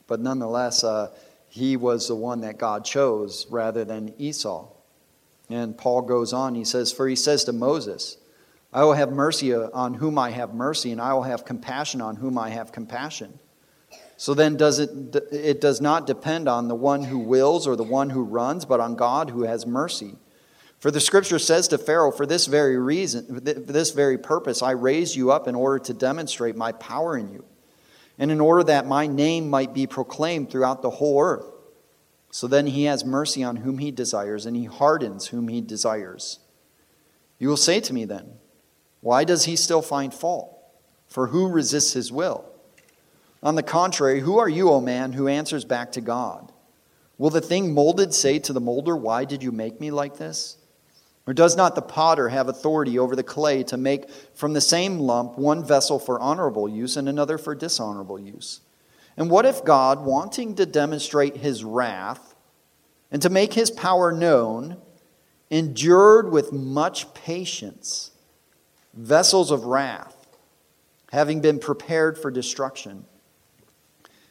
[0.07, 1.13] But nonetheless, uh,
[1.49, 4.67] he was the one that God chose rather than Esau.
[5.49, 8.17] And Paul goes on, he says, For he says to Moses,
[8.73, 12.15] I will have mercy on whom I have mercy, and I will have compassion on
[12.15, 13.39] whom I have compassion.
[14.17, 17.83] So then does it it does not depend on the one who wills or the
[17.83, 20.15] one who runs, but on God who has mercy.
[20.85, 24.69] For the scripture says to Pharaoh, For this very reason, for this very purpose, I
[24.69, 27.43] raised you up in order to demonstrate my power in you,
[28.19, 31.47] and in order that my name might be proclaimed throughout the whole earth.
[32.29, 36.37] So then he has mercy on whom he desires, and he hardens whom he desires.
[37.39, 38.33] You will say to me then,
[39.01, 40.55] Why does he still find fault?
[41.07, 42.45] For who resists his will?
[43.41, 46.51] On the contrary, who are you, O man, who answers back to God?
[47.17, 50.57] Will the thing molded say to the molder, Why did you make me like this?
[51.27, 54.99] Or does not the potter have authority over the clay to make from the same
[54.99, 58.61] lump one vessel for honorable use and another for dishonorable use?
[59.17, 62.35] And what if God, wanting to demonstrate his wrath
[63.11, 64.77] and to make his power known,
[65.49, 68.11] endured with much patience
[68.93, 70.27] vessels of wrath,
[71.11, 73.05] having been prepared for destruction?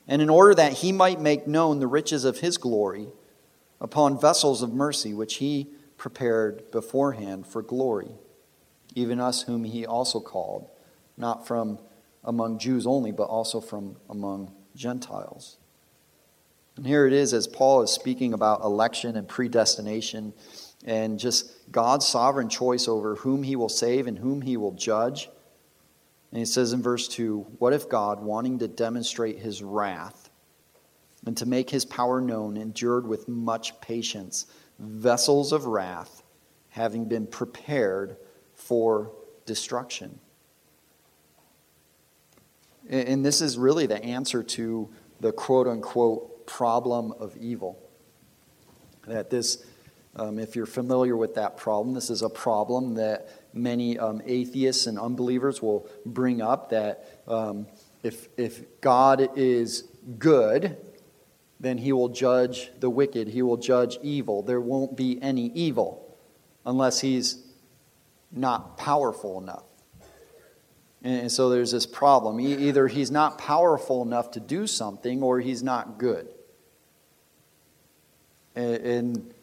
[0.06, 3.08] And in order that he might make known the riches of his glory
[3.80, 8.12] upon vessels of mercy, which he prepared beforehand for glory,
[8.94, 10.68] even us whom he also called,
[11.16, 11.78] not from
[12.24, 15.58] among Jews only, but also from among Gentiles.
[16.76, 20.32] And here it is as Paul is speaking about election and predestination
[20.84, 25.30] and just God's sovereign choice over whom he will save and whom he will judge.
[26.30, 30.30] And he says in verse 2 What if God, wanting to demonstrate his wrath
[31.26, 34.46] and to make his power known, endured with much patience?
[34.78, 36.22] Vessels of wrath,
[36.70, 38.16] having been prepared
[38.54, 39.12] for
[39.46, 40.18] destruction.
[42.88, 47.78] And this is really the answer to the quote unquote problem of evil.
[49.06, 49.64] That this,
[50.16, 54.86] um, if you're familiar with that problem, this is a problem that many um, atheists
[54.86, 57.66] and unbelievers will bring up that um,
[58.02, 59.84] if, if God is
[60.18, 60.76] good,
[61.64, 63.28] then he will judge the wicked.
[63.28, 64.42] He will judge evil.
[64.42, 66.16] There won't be any evil
[66.66, 67.42] unless he's
[68.30, 69.64] not powerful enough.
[71.02, 72.40] And so there's this problem.
[72.40, 76.28] Either he's not powerful enough to do something or he's not good.
[78.54, 79.34] And,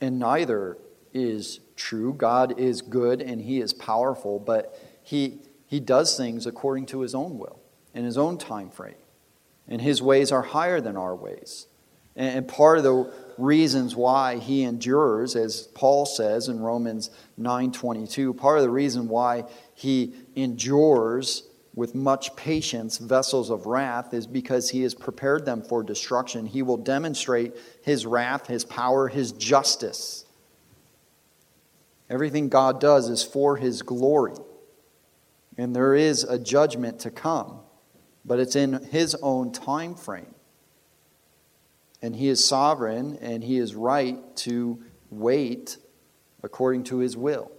[0.00, 0.76] and neither
[1.14, 2.12] is true.
[2.12, 7.14] God is good and he is powerful, but he, he does things according to his
[7.14, 7.58] own will
[7.94, 8.94] in his own time frame
[9.68, 11.66] and his ways are higher than our ways.
[12.16, 18.58] And part of the reasons why he endures, as Paul says in Romans 9:22, part
[18.58, 21.44] of the reason why he endures
[21.76, 26.46] with much patience vessels of wrath is because he has prepared them for destruction.
[26.46, 30.24] He will demonstrate his wrath, his power, his justice.
[32.10, 34.34] Everything God does is for his glory.
[35.56, 37.60] And there is a judgment to come
[38.28, 40.34] but it's in his own time frame.
[42.02, 45.78] And he is sovereign and he is right to wait
[46.42, 47.50] according to his will.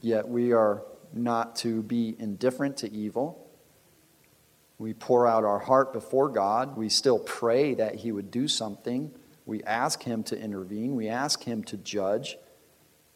[0.00, 3.50] Yet we are not to be indifferent to evil.
[4.78, 6.76] We pour out our heart before God.
[6.76, 9.10] We still pray that he would do something.
[9.46, 10.94] We ask him to intervene.
[10.94, 12.36] We ask him to judge,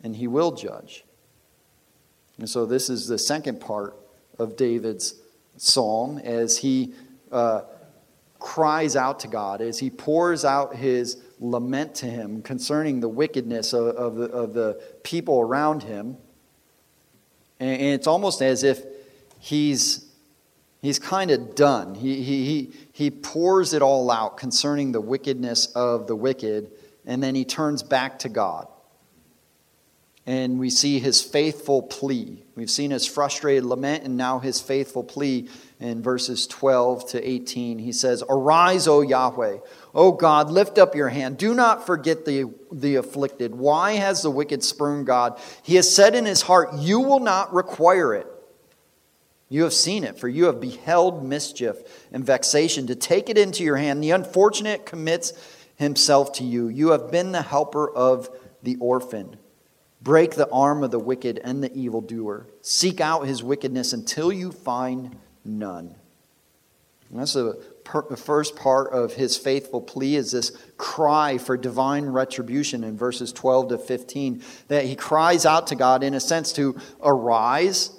[0.02, 1.04] and he will judge.
[2.38, 4.01] And so, this is the second part
[4.38, 5.14] of David's
[5.56, 6.92] psalm as he
[7.30, 7.62] uh,
[8.38, 13.72] cries out to God, as he pours out his lament to him concerning the wickedness
[13.72, 16.16] of, of, the, of the people around him.
[17.60, 18.84] And, and it's almost as if
[19.38, 20.04] he's,
[20.80, 21.94] he's kind of done.
[21.94, 26.70] He, he, he, he pours it all out concerning the wickedness of the wicked,
[27.06, 28.66] and then he turns back to God
[30.26, 32.44] and we see his faithful plea.
[32.54, 35.48] We've seen his frustrated lament and now his faithful plea
[35.80, 37.78] in verses 12 to 18.
[37.78, 39.58] He says, Arise, O Yahweh.
[39.94, 41.38] O God, lift up your hand.
[41.38, 43.54] Do not forget the, the afflicted.
[43.54, 45.40] Why has the wicked spurned God?
[45.62, 48.28] He has said in his heart, You will not require it.
[49.48, 51.76] You have seen it, for you have beheld mischief
[52.12, 52.86] and vexation.
[52.86, 55.32] To take it into your hand, the unfortunate commits
[55.76, 56.68] himself to you.
[56.68, 58.30] You have been the helper of
[58.62, 59.36] the orphan.
[60.02, 62.48] Break the arm of the wicked and the evildoer.
[62.60, 65.94] Seek out his wickedness until you find none.
[67.10, 67.62] And that's the,
[68.16, 73.68] first part of his faithful plea is this cry for divine retribution in verses 12
[73.68, 74.42] to 15.
[74.68, 77.90] That he cries out to God, in a sense, to arise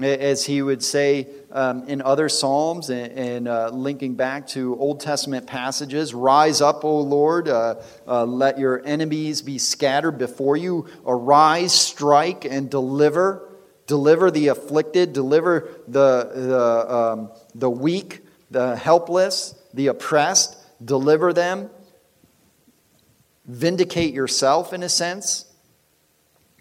[0.00, 4.98] As he would say um, in other Psalms and, and uh, linking back to Old
[4.98, 10.88] Testament passages Rise up, O Lord, uh, uh, let your enemies be scattered before you.
[11.06, 13.48] Arise, strike, and deliver.
[13.86, 21.70] Deliver the afflicted, deliver the, the, um, the weak, the helpless, the oppressed, deliver them.
[23.46, 25.53] Vindicate yourself in a sense.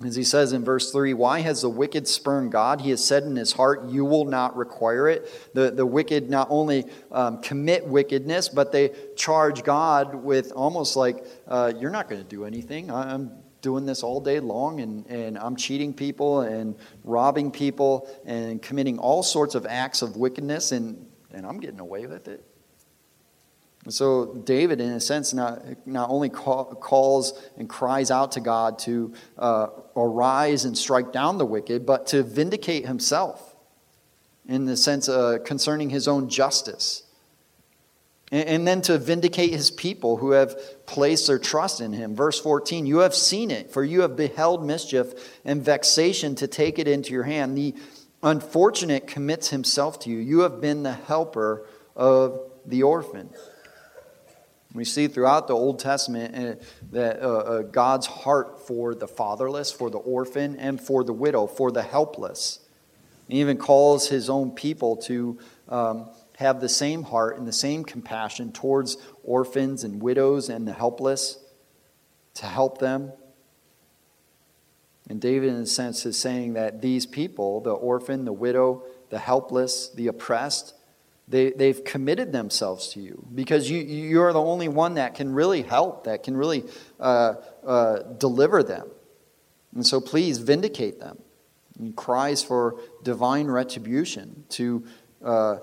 [0.05, 2.81] As he says in verse 3, why has the wicked spurned God?
[2.81, 5.29] He has said in his heart, You will not require it.
[5.53, 11.25] The, the wicked not only um, commit wickedness, but they charge God with almost like,
[11.47, 12.91] uh, You're not going to do anything.
[12.91, 13.31] I'm
[13.61, 18.99] doing this all day long, and, and I'm cheating people and robbing people and committing
[18.99, 22.43] all sorts of acts of wickedness, and, and I'm getting away with it.
[23.89, 28.79] So David, in a sense, not, not only call, calls and cries out to God
[28.79, 33.55] to uh, arise and strike down the wicked, but to vindicate himself
[34.47, 37.03] in the sense uh, concerning his own justice.
[38.31, 42.15] And, and then to vindicate his people who have placed their trust in him.
[42.15, 45.13] Verse 14, you have seen it, for you have beheld mischief
[45.45, 47.57] and vexation to take it into your hand.
[47.57, 47.75] The
[48.21, 50.17] unfortunate commits himself to you.
[50.17, 53.29] You have been the helper of the orphan.
[54.73, 59.71] We see throughout the Old Testament uh, that uh, uh, God's heart for the fatherless,
[59.71, 62.59] for the orphan, and for the widow, for the helpless.
[63.27, 65.37] He even calls his own people to
[65.69, 70.73] um, have the same heart and the same compassion towards orphans and widows and the
[70.73, 71.37] helpless,
[72.35, 73.11] to help them.
[75.07, 79.19] And David, in a sense, is saying that these people, the orphan, the widow, the
[79.19, 80.73] helpless, the oppressed,
[81.27, 85.61] they, they've committed themselves to you because you, you're the only one that can really
[85.61, 86.65] help, that can really
[86.99, 88.89] uh, uh, deliver them.
[89.73, 91.19] And so please vindicate them.
[91.81, 94.85] He cries for divine retribution to,
[95.23, 95.57] uh,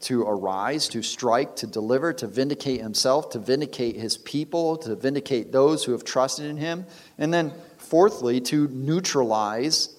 [0.00, 5.52] to arise, to strike, to deliver, to vindicate himself, to vindicate his people, to vindicate
[5.52, 6.86] those who have trusted in him.
[7.18, 9.94] And then, fourthly, to neutralize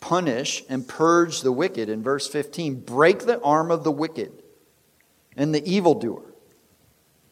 [0.00, 4.42] punish and purge the wicked in verse 15 break the arm of the wicked
[5.36, 6.22] and the evildoer.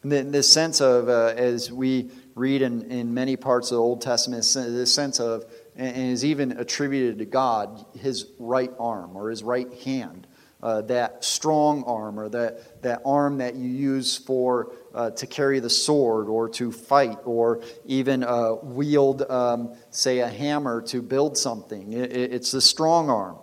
[0.03, 4.01] In the sense of uh, as we read in, in many parts of the old
[4.01, 5.45] testament the sense of
[5.75, 10.27] and is even attributed to god his right arm or his right hand
[10.65, 15.59] uh, that strong arm or that, that arm that you use for uh, to carry
[15.59, 21.37] the sword or to fight or even uh, wield, um, say, a hammer to build
[21.37, 21.93] something.
[21.93, 23.37] It, it, it's the strong arm.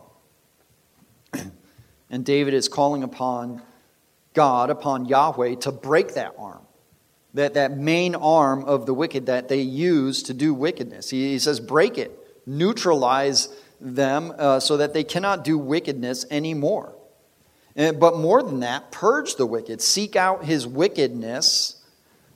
[2.11, 3.62] and David is calling upon
[4.32, 6.62] God, upon Yahweh, to break that arm.
[7.34, 11.11] That, that main arm of the wicked that they use to do wickedness.
[11.11, 12.11] He, he says, break it,
[12.46, 13.48] neutralize
[13.80, 16.94] them uh, so that they cannot do wickedness anymore.
[17.77, 19.81] Eh, but more than that, purge the wicked.
[19.81, 21.83] Seek out his wickedness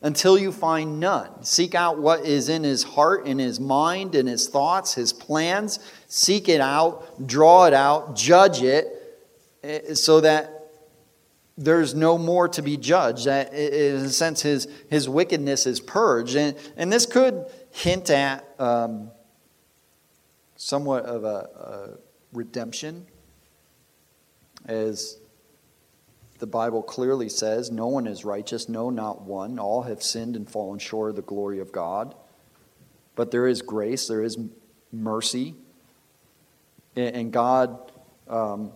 [0.00, 1.42] until you find none.
[1.42, 5.78] Seek out what is in his heart, in his mind, in his thoughts, his plans.
[6.08, 8.86] Seek it out, draw it out, judge it,
[9.62, 10.52] eh, so that
[11.58, 13.26] there's no more to be judged.
[13.26, 16.36] That, in a sense, his, his wickedness is purged.
[16.36, 19.10] And, and this could hint at um,
[20.56, 21.98] somewhat of a, a
[22.32, 23.06] redemption
[24.66, 25.18] as
[26.38, 29.58] the Bible clearly says, No one is righteous, no, not one.
[29.58, 32.14] All have sinned and fallen short of the glory of God.
[33.14, 34.38] But there is grace, there is
[34.92, 35.54] mercy,
[36.94, 37.92] and God
[38.28, 38.72] um,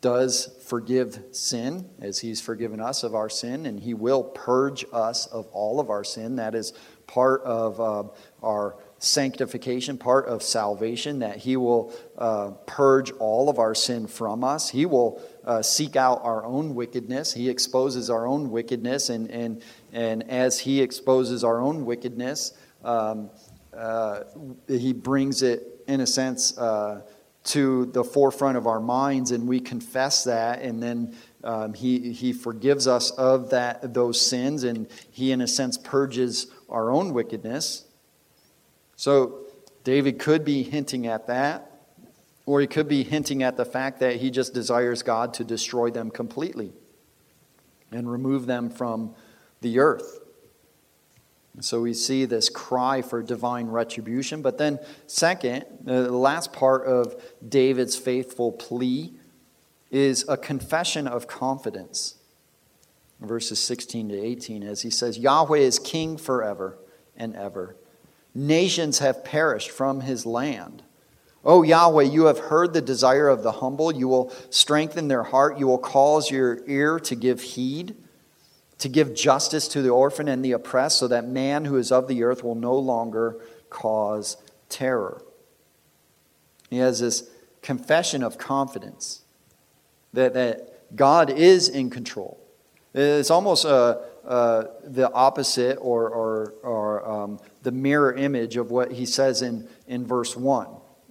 [0.00, 5.26] does forgive sin as He's forgiven us of our sin, and He will purge us
[5.26, 6.36] of all of our sin.
[6.36, 6.72] That is
[7.06, 8.04] part of uh,
[8.42, 14.44] our sanctification, part of salvation, that He will uh, purge all of our sin from
[14.44, 14.70] us.
[14.70, 17.32] He will uh, seek out our own wickedness.
[17.32, 19.62] He exposes our own wickedness, and, and,
[19.92, 22.52] and as He exposes our own wickedness,
[22.84, 23.30] um,
[23.76, 24.24] uh,
[24.66, 27.02] He brings it, in a sense, uh,
[27.44, 32.32] to the forefront of our minds, and we confess that, and then um, he, he
[32.32, 37.86] forgives us of that, those sins, and He, in a sense, purges our own wickedness.
[38.96, 39.46] So
[39.84, 41.67] David could be hinting at that,
[42.48, 45.90] or he could be hinting at the fact that he just desires God to destroy
[45.90, 46.72] them completely
[47.92, 49.14] and remove them from
[49.60, 50.20] the earth.
[51.52, 54.40] And so we see this cry for divine retribution.
[54.40, 59.12] But then, second, uh, the last part of David's faithful plea
[59.90, 62.14] is a confession of confidence.
[63.20, 66.78] Verses 16 to 18, as he says, Yahweh is king forever
[67.14, 67.76] and ever.
[68.34, 70.82] Nations have perished from his land.
[71.44, 73.94] O Yahweh, you have heard the desire of the humble.
[73.94, 75.58] You will strengthen their heart.
[75.58, 77.94] You will cause your ear to give heed,
[78.78, 82.08] to give justice to the orphan and the oppressed, so that man who is of
[82.08, 84.36] the earth will no longer cause
[84.68, 85.22] terror.
[86.70, 87.30] He has this
[87.62, 89.22] confession of confidence
[90.12, 92.38] that, that God is in control.
[92.94, 98.92] It's almost uh, uh, the opposite or, or, or um, the mirror image of what
[98.92, 100.68] he says in, in verse 1.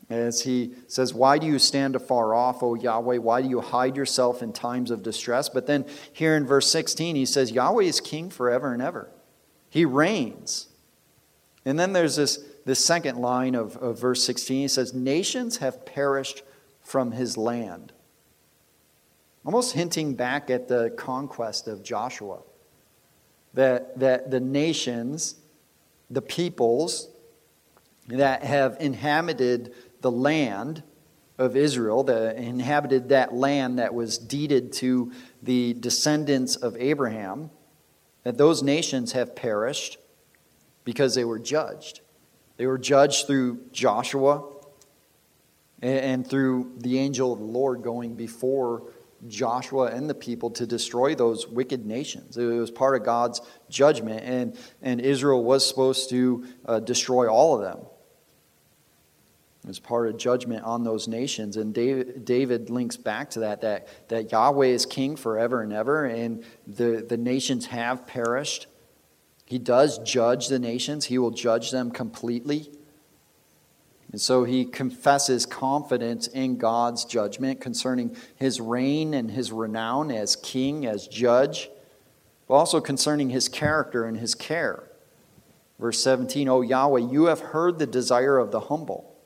[0.10, 3.18] As he says, Why do you stand afar off, O Yahweh?
[3.18, 5.50] Why do you hide yourself in times of distress?
[5.50, 9.10] But then here in verse 16, he says, Yahweh is king forever and ever.
[9.70, 10.68] He reigns.
[11.66, 14.62] And then there's this, this second line of, of verse 16.
[14.62, 16.44] He says, Nations have perished
[16.82, 17.92] from his land.
[19.46, 22.40] Almost hinting back at the conquest of Joshua.
[23.54, 25.36] That, that the nations,
[26.10, 27.10] the peoples
[28.08, 29.74] that have inhabited
[30.08, 30.84] the land
[31.38, 35.12] of Israel, that inhabited that land that was deeded to
[35.44, 37.52] the descendants of Abraham,
[38.24, 39.98] that those nations have perished
[40.86, 42.00] because they were judged.
[42.56, 44.50] They were judged through Joshua
[45.82, 48.94] and through the angel of the Lord going before
[49.28, 52.38] Joshua and the people to destroy those wicked nations.
[52.38, 57.56] It was part of God's judgment, and, and Israel was supposed to uh, destroy all
[57.56, 57.86] of them
[59.68, 61.58] as part of judgment on those nations.
[61.58, 66.06] And David, David, links back to that, that, that Yahweh is king forever and ever,
[66.06, 68.68] and the, the nations have perished.
[69.46, 72.72] He does judge the nations, he will judge them completely.
[74.10, 80.38] And so he confesses confidence in God's judgment concerning his reign and his renown as
[80.38, 81.70] king, as judge,
[82.48, 84.84] but also concerning his character and his care.
[85.78, 89.17] Verse 17, O Yahweh, you have heard the desire of the humble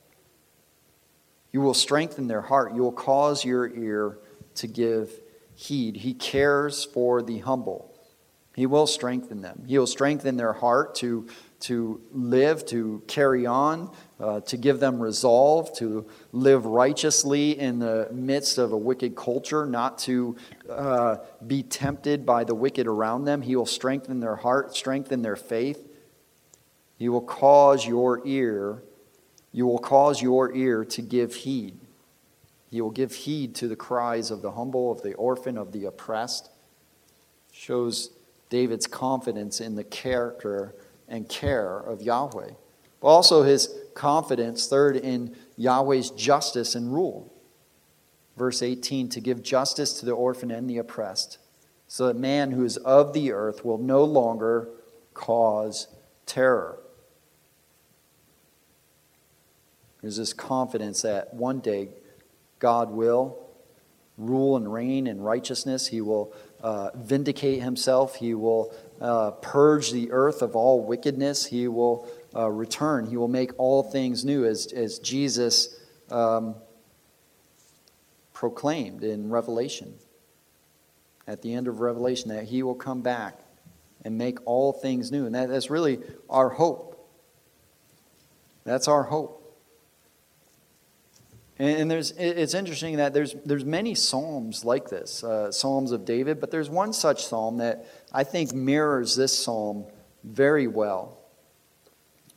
[1.52, 2.74] you will strengthen their heart.
[2.74, 4.20] You will cause your ear
[4.56, 5.12] to give
[5.56, 5.98] heed.
[5.98, 7.88] He cares for the humble.
[8.56, 9.64] He will strengthen them.
[9.66, 11.28] He will strengthen their heart to,
[11.62, 18.10] to live, to carry on, uh, to give them resolve, to live righteously in the
[18.12, 20.36] midst of a wicked culture, not to
[20.70, 23.42] uh, be tempted by the wicked around them.
[23.42, 25.88] He will strengthen their heart, strengthen their faith.
[26.98, 28.84] He will cause your ear
[29.52, 31.78] you will cause your ear to give heed.
[32.70, 35.86] You will give heed to the cries of the humble, of the orphan, of the
[35.86, 36.50] oppressed.
[37.52, 38.12] Shows
[38.50, 40.74] David's confidence in the character
[41.08, 42.52] and care of Yahweh.
[43.02, 47.34] But also his confidence, third, in Yahweh's justice and rule.
[48.38, 51.38] Verse 18 to give justice to the orphan and the oppressed,
[51.88, 54.70] so that man who is of the earth will no longer
[55.14, 55.88] cause
[56.26, 56.80] terror.
[60.02, 61.90] There's this confidence that one day
[62.60, 63.38] God will
[64.18, 65.88] rule and reign in righteousness.
[65.88, 68.16] He will uh, vindicate himself.
[68.16, 71.46] He will uh, purge the earth of all wickedness.
[71.46, 73.08] He will uh, return.
[73.08, 75.76] He will make all things new, as, as Jesus
[76.10, 76.56] um,
[78.34, 79.96] proclaimed in Revelation.
[81.28, 83.40] At the end of Revelation, that he will come back
[84.04, 85.26] and make all things new.
[85.26, 86.00] And that, that's really
[86.30, 86.88] our hope.
[88.64, 89.41] That's our hope.
[91.62, 96.40] And there's, it's interesting that there's, there's many psalms like this, uh, psalms of David,
[96.42, 99.86] but there's one such psalm that I think mirrors this psalm
[100.24, 101.20] very well.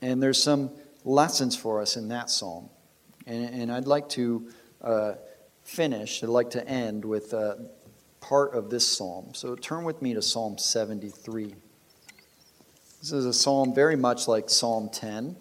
[0.03, 0.73] And there's some
[1.07, 2.69] lessons for us in that psalm.
[3.27, 4.51] And, and I'd like to
[4.83, 5.15] uh,
[5.63, 7.55] finish, I'd like to end with uh,
[8.21, 9.31] part of this psalm.
[9.33, 11.55] So turn with me to Psalm 73.
[13.01, 15.35] This is a psalm very much like Psalm 10,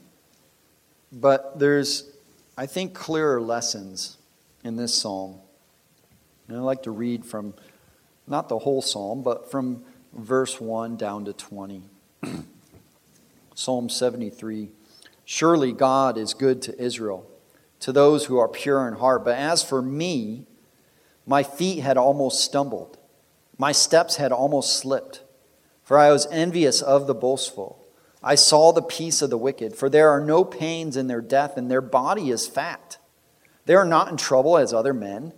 [1.11, 2.12] but there's
[2.57, 4.17] I think, clearer lessons
[4.63, 5.39] in this psalm.
[6.47, 7.53] And I'd like to read from
[8.27, 9.83] not the whole psalm, but from
[10.13, 11.83] verse 1 down to 20.
[13.55, 14.69] psalm 73
[15.25, 17.25] Surely God is good to Israel,
[17.79, 19.23] to those who are pure in heart.
[19.23, 20.45] But as for me,
[21.25, 22.97] my feet had almost stumbled,
[23.57, 25.23] my steps had almost slipped,
[25.83, 27.82] for I was envious of the boastful.
[28.23, 31.57] I saw the peace of the wicked, for there are no pains in their death,
[31.57, 32.97] and their body is fat.
[33.65, 35.33] They are not in trouble as other men,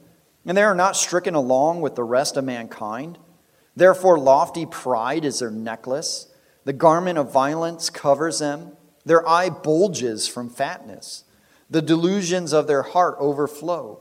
[0.45, 3.17] and they are not stricken along with the rest of mankind.
[3.75, 6.27] Therefore, lofty pride is their necklace.
[6.63, 8.73] The garment of violence covers them.
[9.03, 11.23] Their eye bulges from fatness.
[11.69, 13.99] The delusions of their heart overflow.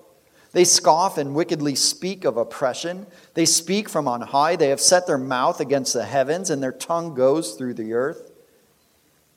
[0.53, 3.07] They scoff and wickedly speak of oppression.
[3.32, 4.57] They speak from on high.
[4.57, 8.30] They have set their mouth against the heavens, and their tongue goes through the earth.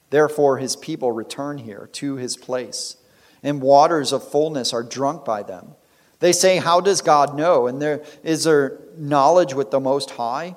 [0.10, 2.98] Therefore, his people return here to his place.
[3.44, 5.76] and waters of fullness are drunk by them.
[6.20, 7.68] They say, How does God know?
[7.68, 10.56] And there is there knowledge with the Most High?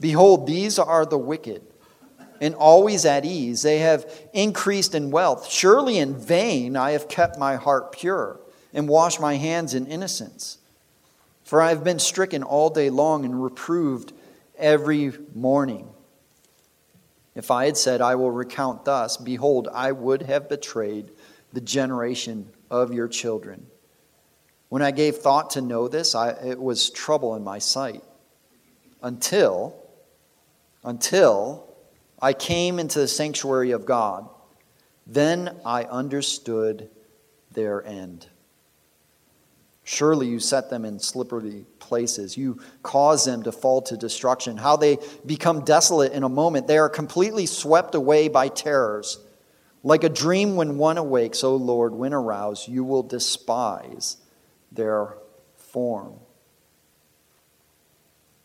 [0.00, 1.62] Behold, these are the wicked,
[2.40, 3.62] and always at ease.
[3.62, 5.48] They have increased in wealth.
[5.48, 8.40] Surely in vain I have kept my heart pure
[8.72, 10.58] and washed my hands in innocence.
[11.44, 14.12] For I have been stricken all day long and reproved
[14.56, 15.88] every morning.
[17.34, 21.12] If I had said, I will recount thus, behold, I would have betrayed
[21.52, 23.66] the generation of your children.
[24.68, 28.04] When I gave thought to know this, I, it was trouble in my sight.
[29.02, 29.74] Until,
[30.84, 31.74] until
[32.20, 34.28] I came into the sanctuary of God,
[35.06, 36.88] then I understood
[37.50, 38.26] their end.
[39.90, 42.36] Surely you set them in slippery places.
[42.36, 44.56] You cause them to fall to destruction.
[44.56, 46.68] How they become desolate in a moment.
[46.68, 49.18] They are completely swept away by terrors.
[49.82, 54.18] Like a dream when one awakes, O Lord, when aroused, you will despise
[54.70, 55.14] their
[55.56, 56.20] form.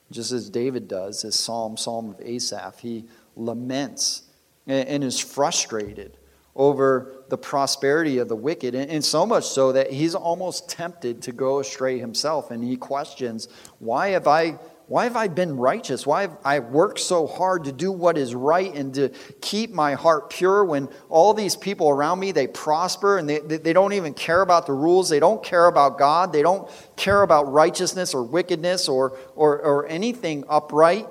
[0.10, 4.24] Just as David does, his psalm, Psalm of Asaph, he laments
[4.66, 6.18] and is frustrated
[6.56, 11.32] over the prosperity of the wicked, and so much so that he's almost tempted to
[11.32, 12.52] go astray himself.
[12.52, 13.50] And he questions,
[13.80, 16.06] Why have I why have I been righteous?
[16.06, 19.10] Why have I worked so hard to do what is right and to
[19.42, 23.74] keep my heart pure when all these people around me, they prosper and they, they
[23.74, 25.10] don't even care about the rules.
[25.10, 26.32] They don't care about God.
[26.32, 31.08] They don't care about righteousness or wickedness or, or, or anything upright.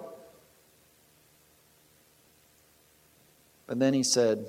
[3.67, 4.47] But then he said,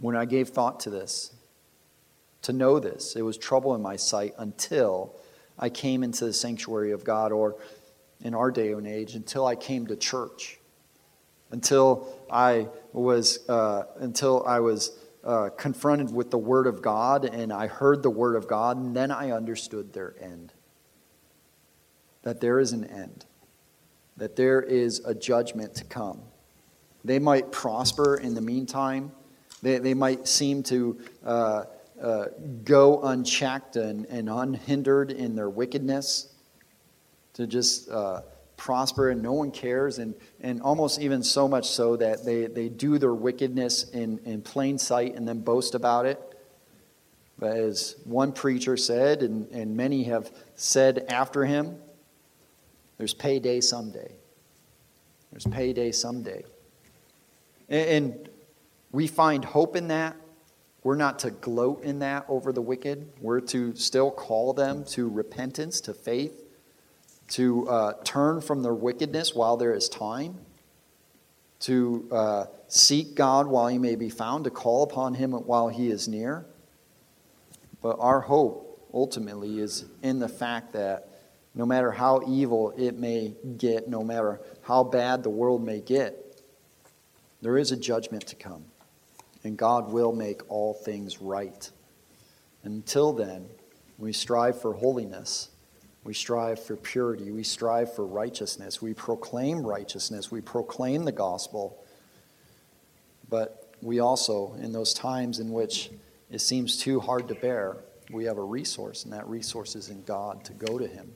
[0.00, 1.32] when I gave thought to this,
[2.42, 5.16] to know this, it was trouble in my sight until
[5.58, 7.56] I came into the sanctuary of God, or
[8.20, 10.58] in our day and age, until I came to church,
[11.50, 17.52] until I was, uh, until I was uh, confronted with the Word of God and
[17.52, 20.52] I heard the Word of God, and then I understood their end.
[22.22, 23.24] That there is an end,
[24.16, 26.20] that there is a judgment to come.
[27.04, 29.12] They might prosper in the meantime,
[29.62, 30.98] they, they might seem to.
[31.24, 31.64] Uh,
[32.00, 32.26] uh,
[32.64, 36.28] go unchecked and, and unhindered in their wickedness,
[37.32, 38.20] to just uh,
[38.56, 42.68] prosper and no one cares, and, and almost even so much so that they, they
[42.68, 46.20] do their wickedness in, in plain sight and then boast about it.
[47.38, 51.78] But as one preacher said, and, and many have said after him,
[52.96, 54.12] there's payday someday.
[55.30, 56.44] There's payday someday.
[57.68, 58.28] And, and
[58.96, 60.16] we find hope in that
[60.82, 63.06] we're not to gloat in that over the wicked.
[63.20, 66.44] We're to still call them to repentance, to faith,
[67.30, 70.38] to uh, turn from their wickedness while there is time,
[71.60, 75.90] to uh, seek God while he may be found, to call upon him while he
[75.90, 76.46] is near.
[77.82, 81.10] But our hope ultimately is in the fact that
[81.54, 86.40] no matter how evil it may get, no matter how bad the world may get,
[87.42, 88.64] there is a judgment to come
[89.46, 91.70] and God will make all things right.
[92.64, 93.46] Until then,
[93.96, 95.50] we strive for holiness.
[96.04, 97.30] We strive for purity.
[97.30, 98.82] We strive for righteousness.
[98.82, 100.30] We proclaim righteousness.
[100.30, 101.84] We proclaim the gospel.
[103.28, 105.90] But we also, in those times in which
[106.30, 107.78] it seems too hard to bear,
[108.10, 111.12] we have a resource, and that resource is in God to go to Him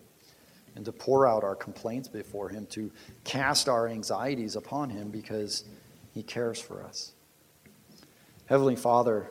[0.77, 2.91] and to pour out our complaints before Him, to
[3.25, 5.65] cast our anxieties upon Him because
[6.13, 7.13] He cares for us.
[8.51, 9.31] Heavenly Father,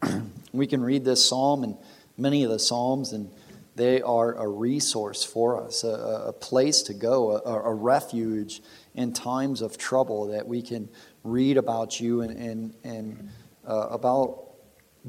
[0.52, 1.76] we can read this psalm and
[2.16, 3.28] many of the psalms, and
[3.74, 5.88] they are a resource for us, a,
[6.28, 8.62] a place to go, a, a, refuge
[8.94, 10.88] in times of trouble that we can
[11.24, 13.28] read about you and, and, and
[13.66, 14.50] uh, about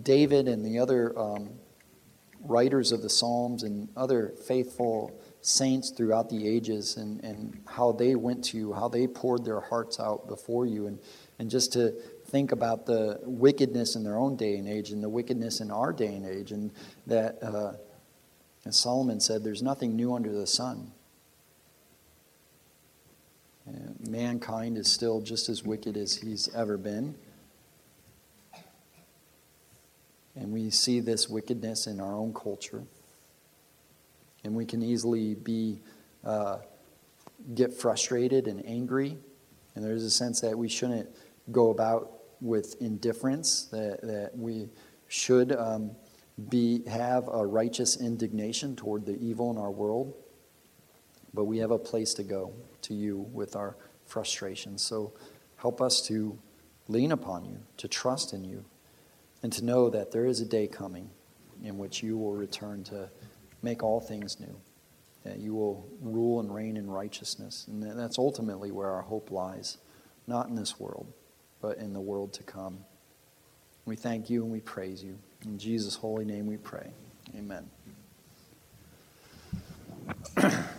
[0.01, 1.51] David and the other um,
[2.41, 8.15] writers of the Psalms and other faithful saints throughout the ages and, and how they
[8.15, 10.97] went to you, how they poured their hearts out before you, and,
[11.37, 11.93] and just to
[12.35, 15.93] think about the wickedness in their own day and age and the wickedness in our
[15.93, 16.69] day and age, and
[17.07, 17.71] that, uh,
[18.65, 20.91] as Solomon said, there's nothing new under the sun.
[23.65, 27.15] And mankind is still just as wicked as he's ever been.
[30.35, 32.83] And we see this wickedness in our own culture.
[34.43, 35.79] And we can easily be,
[36.25, 36.57] uh,
[37.53, 39.17] get frustrated and angry.
[39.73, 41.07] And there's a sense that we shouldn't
[41.49, 42.11] go about
[42.41, 44.69] with indifference, that, that we
[45.07, 45.91] should um,
[46.49, 50.13] be, have a righteous indignation toward the evil in our world.
[51.33, 53.75] But we have a place to go to you with our
[54.05, 54.81] frustrations.
[54.81, 55.13] So
[55.57, 56.37] help us to
[56.87, 58.63] lean upon you, to trust in you,
[59.43, 61.09] and to know that there is a day coming
[61.63, 63.09] in which you will return to
[63.61, 64.55] make all things new.
[65.23, 67.65] That you will rule and reign in righteousness.
[67.67, 69.77] And that's ultimately where our hope lies,
[70.27, 71.11] not in this world,
[71.65, 72.77] but in the world to come.
[73.85, 75.17] We thank you and we praise you.
[75.45, 76.91] In Jesus' holy name we pray.
[77.35, 77.67] Amen.